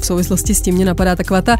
V 0.00 0.06
souvislosti 0.06 0.54
s 0.54 0.60
tím 0.60 0.74
mě 0.74 0.84
napadá 0.84 1.16
taková 1.16 1.42
ta 1.42 1.56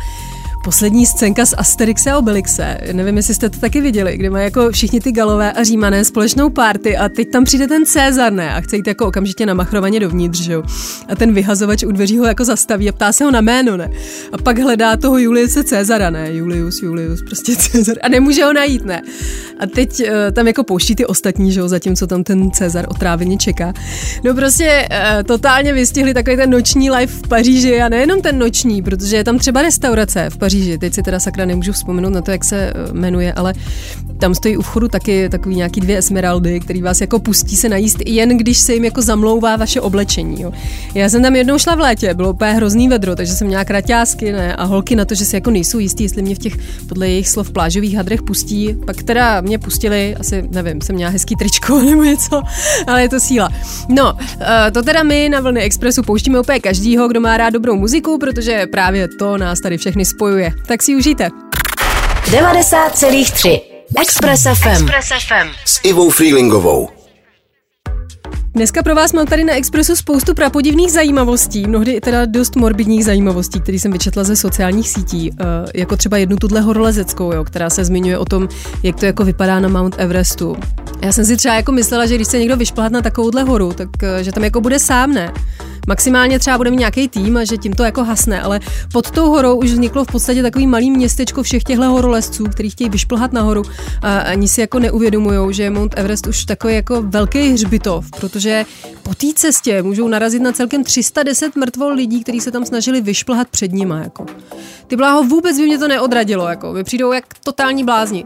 poslední 0.64 1.07
scénka 1.07 1.47
z 1.47 1.55
Asterixe 1.59 2.11
a 2.11 2.18
Obelixe. 2.18 2.79
Nevím, 2.92 3.16
jestli 3.16 3.35
jste 3.35 3.51
to 3.51 3.59
taky 3.59 3.81
viděli, 3.81 4.16
kde 4.16 4.31
mají 4.31 4.44
jako 4.44 4.71
všichni 4.71 5.01
ty 5.01 5.12
galové 5.12 5.53
a 5.53 5.64
římané 5.64 6.05
společnou 6.05 6.51
party 6.51 6.97
a 6.97 7.09
teď 7.09 7.31
tam 7.31 7.44
přijde 7.44 7.66
ten 7.66 7.87
Cezar, 7.87 8.33
ne? 8.33 8.55
A 8.55 8.61
chce 8.61 8.77
jít 8.77 8.87
jako 8.87 9.07
okamžitě 9.07 9.47
namachrovaně 9.47 10.01
dovnitř, 10.01 10.40
že? 10.40 10.57
A 11.09 11.16
ten 11.16 11.35
vyhazovač 11.35 11.83
u 11.83 11.92
dveří 11.92 12.18
ho 12.18 12.27
jako 12.27 12.44
zastaví 12.44 12.88
a 12.88 12.92
ptá 12.92 13.12
se 13.12 13.25
ho 13.25 13.31
na 13.31 13.40
jméno, 13.40 13.77
ne? 13.77 13.90
A 14.33 14.38
pak 14.38 14.59
hledá 14.59 14.97
toho 14.97 15.18
Juliuse 15.18 15.64
Cezara, 15.64 16.11
ne? 16.11 16.35
Julius, 16.35 16.83
Julius, 16.83 17.23
prostě 17.23 17.57
Cezar. 17.57 17.97
A 18.03 18.09
nemůže 18.09 18.44
ho 18.44 18.53
najít, 18.53 18.85
ne? 18.85 19.03
A 19.61 19.66
teď 19.66 20.01
uh, 20.01 20.07
tam 20.33 20.47
jako 20.47 20.64
pouští 20.64 20.94
ty 20.94 21.07
ostatní, 21.07 21.53
že 21.53 21.61
jo? 21.61 21.68
Zatímco 21.68 22.07
tam 22.07 22.25
ten 22.25 22.51
Cezar 22.51 22.87
otráveně 22.88 23.37
čeká. 23.37 23.73
No 24.25 24.35
prostě 24.35 24.88
uh, 24.90 25.23
totálně 25.23 25.73
vystihli 25.73 26.14
takový 26.14 26.37
ten 26.37 26.51
noční 26.51 26.90
life 26.90 27.14
v 27.25 27.29
Paříži 27.29 27.81
a 27.81 27.88
nejenom 27.88 28.23
ten 28.23 28.38
noční, 28.38 28.83
protože 28.83 29.16
je 29.16 29.25
tam 29.25 29.38
třeba 29.38 29.62
restaurace 29.62 30.31
v 30.31 30.37
Paříži 30.37 30.48
Paříži. 30.49 30.79
Teď 30.79 30.95
si 30.95 31.03
teda 31.03 31.21
sakra 31.21 31.45
nemůžu 31.45 31.73
vzpomenout 31.73 32.11
na 32.11 32.23
to, 32.23 32.31
jak 32.31 32.45
se 32.45 32.57
eh, 32.57 32.93
jmenuje, 32.93 33.33
ale 33.33 33.55
tam 34.19 34.35
stojí 34.35 34.57
u 34.57 34.63
vchodu 34.63 34.89
taky 34.89 35.29
takový 35.29 35.57
nějaký 35.57 35.81
dvě 35.81 35.99
esmeraldy, 35.99 36.61
který 36.61 36.83
vás 36.83 37.01
jako 37.01 37.19
pustí 37.19 37.57
se 37.57 37.69
najíst, 37.69 37.99
jen 38.07 38.39
když 38.39 38.59
se 38.59 38.75
jim 38.75 38.85
jako 38.85 39.03
zamlouvá 39.03 39.57
vaše 39.57 39.81
oblečení. 39.81 40.43
Jo. 40.43 40.53
Já 40.95 41.09
jsem 41.09 41.23
tam 41.23 41.37
jednou 41.37 41.59
šla 41.59 41.75
v 41.75 41.81
létě, 41.81 42.15
bylo 42.15 42.33
úplně 42.33 42.53
hrozný 42.53 42.89
vedro, 42.89 43.17
takže 43.17 43.33
jsem 43.33 43.47
měla 43.47 43.65
kraťásky 43.65 44.33
ne, 44.33 44.57
a 44.57 44.65
holky 44.65 44.97
na 44.97 45.05
to, 45.05 45.15
že 45.15 45.25
si 45.25 45.37
jako 45.37 45.51
nejsou 45.51 45.79
jistý, 45.79 46.03
jestli 46.03 46.23
mě 46.23 46.35
v 46.35 46.39
těch 46.39 46.57
podle 46.89 47.09
jejich 47.09 47.29
slov 47.29 47.51
plážových 47.51 47.97
hadrech 47.97 48.23
pustí. 48.23 48.77
Pak 48.87 49.03
teda 49.03 49.41
mě 49.41 49.59
pustili, 49.59 50.17
asi 50.21 50.45
nevím, 50.51 50.81
jsem 50.81 50.95
měla 50.95 51.11
hezký 51.11 51.37
tričko 51.37 51.83
nebo 51.91 52.03
něco, 52.03 52.43
ale 52.87 53.03
je 53.03 53.09
to 53.09 53.21
síla. 53.21 53.49
No, 53.89 54.19
eh, 54.41 54.71
to 54.71 54.83
teda 54.83 55.03
my 55.03 55.29
na 55.29 55.41
Vlny 55.41 55.61
Expressu 55.61 56.03
pouštíme 56.03 56.41
úplně 56.41 56.61
každýho, 56.61 57.09
kdo 57.09 57.21
má 57.21 57.37
rád 57.37 57.51
dobrou 57.51 57.77
muziku, 57.77 58.19
protože 58.19 58.67
právě 58.67 59.09
to 59.19 59.39
nás 59.39 59.61
tady 59.61 59.79
všechny 59.79 60.05
spojuje. 60.05 60.38
Tak 60.66 60.83
si 60.83 60.96
užijte. 60.96 61.29
90,3 62.31 63.61
Express 64.01 64.42
FM. 64.42 64.68
Express 64.68 65.09
FM. 65.09 65.48
S 65.64 65.81
Ivou 65.85 66.11
Freelingovou. 66.11 66.88
Dneska 68.55 68.83
pro 68.83 68.94
vás 68.94 69.12
mám 69.12 69.27
tady 69.27 69.44
na 69.44 69.55
Expressu 69.55 69.96
spoustu 69.96 70.35
prapodivných 70.35 70.92
zajímavostí, 70.92 71.66
mnohdy 71.66 71.92
i 71.92 72.01
teda 72.01 72.24
dost 72.24 72.57
morbidních 72.57 73.05
zajímavostí, 73.05 73.61
které 73.61 73.79
jsem 73.79 73.92
vyčetla 73.92 74.24
ze 74.24 74.37
sociálních 74.37 74.88
sítí, 74.88 75.31
uh, 75.31 75.37
jako 75.74 75.96
třeba 75.96 76.16
jednu 76.16 76.37
tuhle 76.37 76.61
horolezeckou, 76.61 77.33
jo, 77.33 77.44
která 77.44 77.70
se 77.70 77.85
zmiňuje 77.85 78.18
o 78.18 78.24
tom, 78.24 78.48
jak 78.83 78.96
to 78.96 79.07
jako 79.07 79.24
vypadá 79.24 79.61
na 79.61 79.68
Mount 79.68 79.94
Everestu. 79.98 80.57
Já 81.03 81.12
jsem 81.12 81.24
si 81.24 81.37
třeba 81.37 81.55
jako 81.55 81.72
myslela, 81.72 82.07
že 82.07 82.14
když 82.14 82.29
se 82.29 82.38
někdo 82.38 82.57
vyšplhat 82.57 82.92
na 82.92 83.03
takovouhle 83.03 83.42
horu, 83.42 83.72
tak 83.72 83.88
uh, 84.03 84.22
že 84.22 84.33
tam 84.33 84.44
jako 84.44 84.61
bude 84.61 84.79
sám, 84.79 85.12
ne? 85.12 85.33
Maximálně 85.88 86.38
třeba 86.38 86.57
bude 86.57 86.70
mít 86.70 86.77
nějaký 86.77 87.09
tým 87.09 87.37
a 87.37 87.44
že 87.44 87.57
tím 87.57 87.72
to 87.72 87.85
jako 87.85 88.05
hasne, 88.05 88.42
ale 88.42 88.61
pod 88.92 89.11
tou 89.11 89.31
horou 89.31 89.57
už 89.57 89.70
vzniklo 89.70 90.05
v 90.05 90.07
podstatě 90.07 90.42
takový 90.42 90.66
malý 90.66 90.90
městečko 90.90 91.42
všech 91.42 91.64
těchto 91.64 91.85
horolezců, 91.90 92.44
kteří 92.44 92.70
chtějí 92.70 92.90
vyšplhat 92.90 93.33
nahoru 93.33 93.62
a 94.03 94.18
ani 94.18 94.48
si 94.48 94.61
jako 94.61 94.79
neuvědomují, 94.79 95.55
že 95.55 95.62
je 95.62 95.70
Mount 95.70 95.94
Everest 95.96 96.27
už 96.27 96.44
takový 96.44 96.74
jako 96.74 97.03
velký 97.03 97.51
hřbitov, 97.51 98.11
protože 98.20 98.64
po 99.03 99.14
té 99.14 99.27
cestě 99.35 99.83
můžou 99.83 100.09
narazit 100.09 100.42
na 100.42 100.53
celkem 100.53 100.85
310 100.85 101.57
mrtvol 101.57 101.92
lidí, 101.92 102.22
kteří 102.22 102.40
se 102.40 102.51
tam 102.51 102.64
snažili 102.64 103.01
vyšplhat 103.01 103.48
před 103.48 103.72
nima. 103.72 103.98
Jako. 103.98 104.27
Ty 104.87 104.96
bláho 104.96 105.22
vůbec 105.22 105.57
by 105.57 105.66
mě 105.66 105.79
to 105.79 105.88
neodradilo, 105.88 106.48
jako. 106.48 106.72
Vy 106.72 106.85
přijdou 106.85 107.12
jak 107.12 107.24
totální 107.44 107.85
blázni 107.85 108.24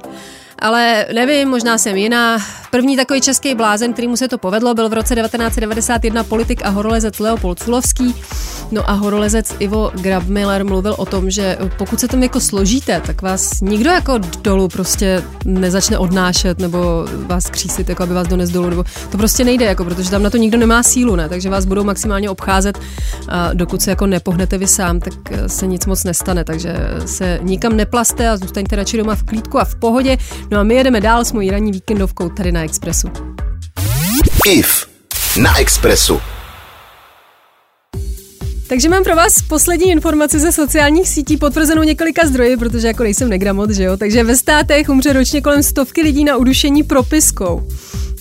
ale 0.59 1.07
nevím, 1.15 1.49
možná 1.49 1.79
jsem 1.79 1.97
jiná. 1.97 2.38
První 2.71 2.97
takový 2.97 3.21
český 3.21 3.55
blázen, 3.55 3.93
kterýmu 3.93 4.17
se 4.17 4.29
to 4.29 4.38
povedlo, 4.38 4.75
byl 4.75 4.88
v 4.88 4.93
roce 4.93 5.15
1991 5.15 6.25
politik 6.25 6.65
a 6.65 6.69
horolezec 6.69 7.19
Leopold 7.19 7.62
Culovský. 7.62 8.15
No 8.73 8.91
a 8.91 8.93
horolezec 8.93 9.55
Ivo 9.59 9.91
Grabmiller 9.95 10.65
mluvil 10.65 10.95
o 10.99 11.07
tom, 11.07 11.31
že 11.31 11.59
pokud 11.79 12.01
se 12.01 12.09
tam 12.09 12.23
jako 12.23 12.41
složíte, 12.41 13.03
tak 13.07 13.23
vás 13.23 13.61
nikdo 13.61 13.91
jako 13.91 14.19
dolů 14.43 14.69
prostě 14.69 15.23
nezačne 15.45 15.99
odnášet 15.99 16.59
nebo 16.59 17.07
vás 17.27 17.51
křísit, 17.51 17.89
jako 17.89 18.03
aby 18.03 18.15
vás 18.15 18.29
dones 18.29 18.51
dolů, 18.51 18.71
nebo 18.71 18.85
to 19.11 19.19
prostě 19.19 19.45
nejde, 19.45 19.65
jako, 19.65 19.85
protože 19.85 20.11
tam 20.11 20.23
na 20.23 20.31
to 20.31 20.37
nikdo 20.37 20.59
nemá 20.59 20.83
sílu, 20.83 21.17
ne? 21.17 21.29
takže 21.29 21.51
vás 21.51 21.65
budou 21.65 21.85
maximálně 21.85 22.31
obcházet 22.31 22.79
a 23.29 23.53
dokud 23.53 23.83
se 23.83 23.91
jako 23.91 24.07
nepohnete 24.07 24.59
vy 24.59 24.67
sám, 24.67 25.01
tak 25.01 25.15
se 25.47 25.67
nic 25.67 25.87
moc 25.87 26.05
nestane, 26.05 26.45
takže 26.45 26.75
se 27.07 27.39
nikam 27.43 27.77
neplaste 27.77 28.29
a 28.29 28.37
zůstaňte 28.37 28.77
radši 28.77 28.97
doma 28.97 29.15
v 29.15 29.23
klídku 29.23 29.61
a 29.61 29.65
v 29.65 29.75
pohodě. 29.75 30.17
No 30.51 30.59
a 30.59 30.63
my 30.63 30.75
jedeme 30.75 31.01
dál 31.01 31.25
s 31.25 31.33
mojí 31.33 31.51
ranní 31.51 31.73
víkendovkou 31.73 32.29
tady 32.29 32.53
na 32.53 32.65
Expressu. 32.65 33.09
IF 34.47 34.87
na 35.37 35.59
Expressu. 35.59 36.21
Takže 38.73 38.89
mám 38.89 39.05
pro 39.05 39.17
vás 39.17 39.43
poslední 39.43 39.91
informace 39.91 40.39
ze 40.39 40.53
sociálních 40.53 41.09
sítí 41.09 41.37
potvrzenou 41.37 41.83
několika 41.83 42.27
zdroji, 42.27 42.57
protože 42.57 42.87
jako 42.87 43.03
nejsem 43.03 43.29
negramot, 43.29 43.71
že 43.71 43.85
jo? 43.85 43.97
Takže 43.97 44.25
ve 44.25 44.37
státech 44.37 44.89
umře 44.89 45.13
ročně 45.13 45.41
kolem 45.41 45.63
stovky 45.63 46.03
lidí 46.03 46.25
na 46.25 46.37
udušení 46.37 46.83
propiskou. 46.83 47.63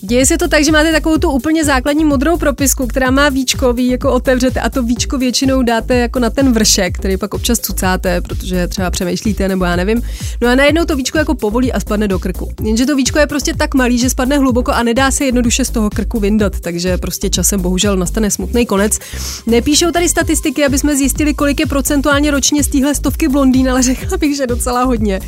Děje 0.04 0.26
se 0.26 0.38
to 0.38 0.48
tak, 0.48 0.64
že 0.64 0.72
máte 0.72 0.92
takovou 0.92 1.18
tu 1.18 1.32
úplně 1.32 1.66
základní 1.66 2.06
modrou 2.06 2.38
propisku, 2.38 2.88
která 2.88 3.12
má 3.12 3.30
víčko, 3.30 3.74
vy 3.74 3.88
jako 3.88 4.12
otevřete 4.12 4.60
a 4.60 4.70
to 4.70 4.84
víčko 4.84 5.18
většinou 5.18 5.64
dáte 5.64 5.96
jako 5.96 6.20
na 6.20 6.30
ten 6.30 6.54
vršek, 6.54 6.98
který 6.98 7.18
pak 7.18 7.34
občas 7.34 7.60
cucáte, 7.60 8.22
protože 8.22 8.68
třeba 8.68 8.92
přemýšlíte 8.92 9.48
nebo 9.48 9.66
já 9.66 9.76
nevím. 9.76 10.02
No 10.42 10.50
a 10.50 10.56
najednou 10.56 10.86
to 10.86 10.96
víčko 10.96 11.18
jako 11.18 11.36
povolí 11.36 11.74
a 11.74 11.80
spadne 11.80 12.08
do 12.08 12.20
krku. 12.20 12.52
Jenže 12.64 12.86
to 12.86 12.96
víčko 12.96 13.20
je 13.20 13.28
prostě 13.28 13.54
tak 13.54 13.74
malý, 13.74 13.98
že 13.98 14.10
spadne 14.10 14.38
hluboko 14.38 14.72
a 14.72 14.84
nedá 14.84 15.12
se 15.12 15.26
jednoduše 15.26 15.66
z 15.66 15.70
toho 15.70 15.90
krku 15.90 16.20
vyndat, 16.20 16.60
takže 16.60 16.98
prostě 16.98 17.30
časem 17.30 17.62
bohužel 17.62 17.98
nastane 17.98 18.32
smutný 18.32 18.66
konec. 18.66 19.00
Nepíšou 19.48 19.92
tady 19.92 20.10
statistiky, 20.10 20.66
aby 20.66 20.80
jsme 20.80 20.96
zjistili, 20.96 21.34
kolik 21.34 21.60
je 21.60 21.66
procentuálně 21.66 22.32
ročně 22.32 22.64
z 22.64 22.68
téhle 22.68 22.96
stovky 22.96 23.28
blondýn, 23.28 23.70
ale 23.70 23.84
řekla 23.84 24.18
bych, 24.18 24.38
že 24.38 24.48
docela 24.48 24.84
hodně. 24.84 25.20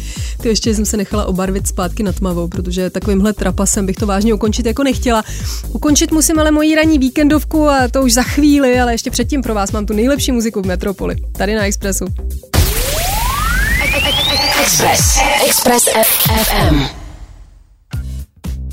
Ty 0.41 0.49
ještě 0.49 0.75
jsem 0.75 0.85
se 0.85 0.97
nechala 0.97 1.25
obarvit 1.25 1.67
zpátky 1.67 2.03
na 2.03 2.11
tmavou, 2.11 2.47
protože 2.47 2.89
takovýmhle 2.89 3.33
trapasem 3.33 3.85
bych 3.85 3.95
to 3.95 4.05
vážně 4.05 4.33
ukončit 4.33 4.62
ukončit 4.63 4.67
jako 4.67 4.83
nechtěla. 4.83 5.23
Ukončit 5.69 6.11
musím 6.11 6.39
ale 6.39 6.51
moji 6.51 6.75
ranní 6.75 6.99
víkendovku 6.99 7.69
a 7.69 7.87
to 7.87 8.01
už 8.01 8.13
za 8.13 8.23
chvíli, 8.23 8.79
ale 8.79 8.93
ještě 8.93 9.11
předtím 9.11 9.41
pro 9.41 9.53
vás 9.53 9.71
mám 9.71 9.85
tu 9.85 9.93
nejlepší 9.93 10.31
muziku 10.31 10.61
v 10.61 10.65
Metropoli. 10.65 11.15
Tady 11.37 11.55
na 11.55 11.65
Expressu. 11.65 12.05
Express. 14.61 15.19
Express 15.45 15.85
FM. 16.03 17.02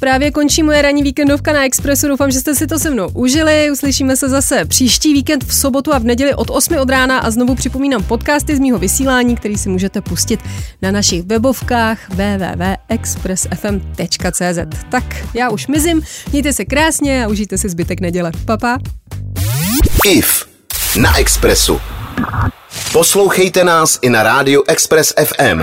Právě 0.00 0.30
končí 0.30 0.62
moje 0.62 0.82
ranní 0.82 1.02
víkendovka 1.02 1.52
na 1.52 1.64
Expressu. 1.64 2.08
Doufám, 2.08 2.30
že 2.30 2.40
jste 2.40 2.54
si 2.54 2.66
to 2.66 2.78
se 2.78 2.90
mnou 2.90 3.08
užili. 3.14 3.70
Uslyšíme 3.70 4.16
se 4.16 4.28
zase 4.28 4.64
příští 4.64 5.12
víkend 5.12 5.44
v 5.44 5.54
sobotu 5.54 5.94
a 5.94 5.98
v 5.98 6.04
neděli 6.04 6.34
od 6.34 6.50
8 6.50 6.76
od 6.76 6.90
rána 6.90 7.18
a 7.18 7.30
znovu 7.30 7.54
připomínám 7.54 8.02
podcasty 8.02 8.56
z 8.56 8.58
mýho 8.58 8.78
vysílání, 8.78 9.36
který 9.36 9.58
si 9.58 9.68
můžete 9.68 10.00
pustit 10.00 10.40
na 10.82 10.90
našich 10.90 11.22
webovkách 11.22 12.08
www.expressfm.cz. 12.08 14.58
Tak 14.90 15.04
já 15.34 15.50
už 15.50 15.66
mizím, 15.66 16.02
mějte 16.30 16.52
se 16.52 16.64
krásně 16.64 17.24
a 17.24 17.28
užijte 17.28 17.58
si 17.58 17.68
zbytek 17.68 18.00
neděle. 18.00 18.32
Papa. 18.44 18.78
IF 20.06 20.46
na 21.00 21.18
Expressu. 21.18 21.80
Poslouchejte 22.92 23.64
nás 23.64 23.98
i 24.02 24.10
na 24.10 24.22
rádiu 24.22 24.62
Express 24.68 25.14
FM. 25.24 25.62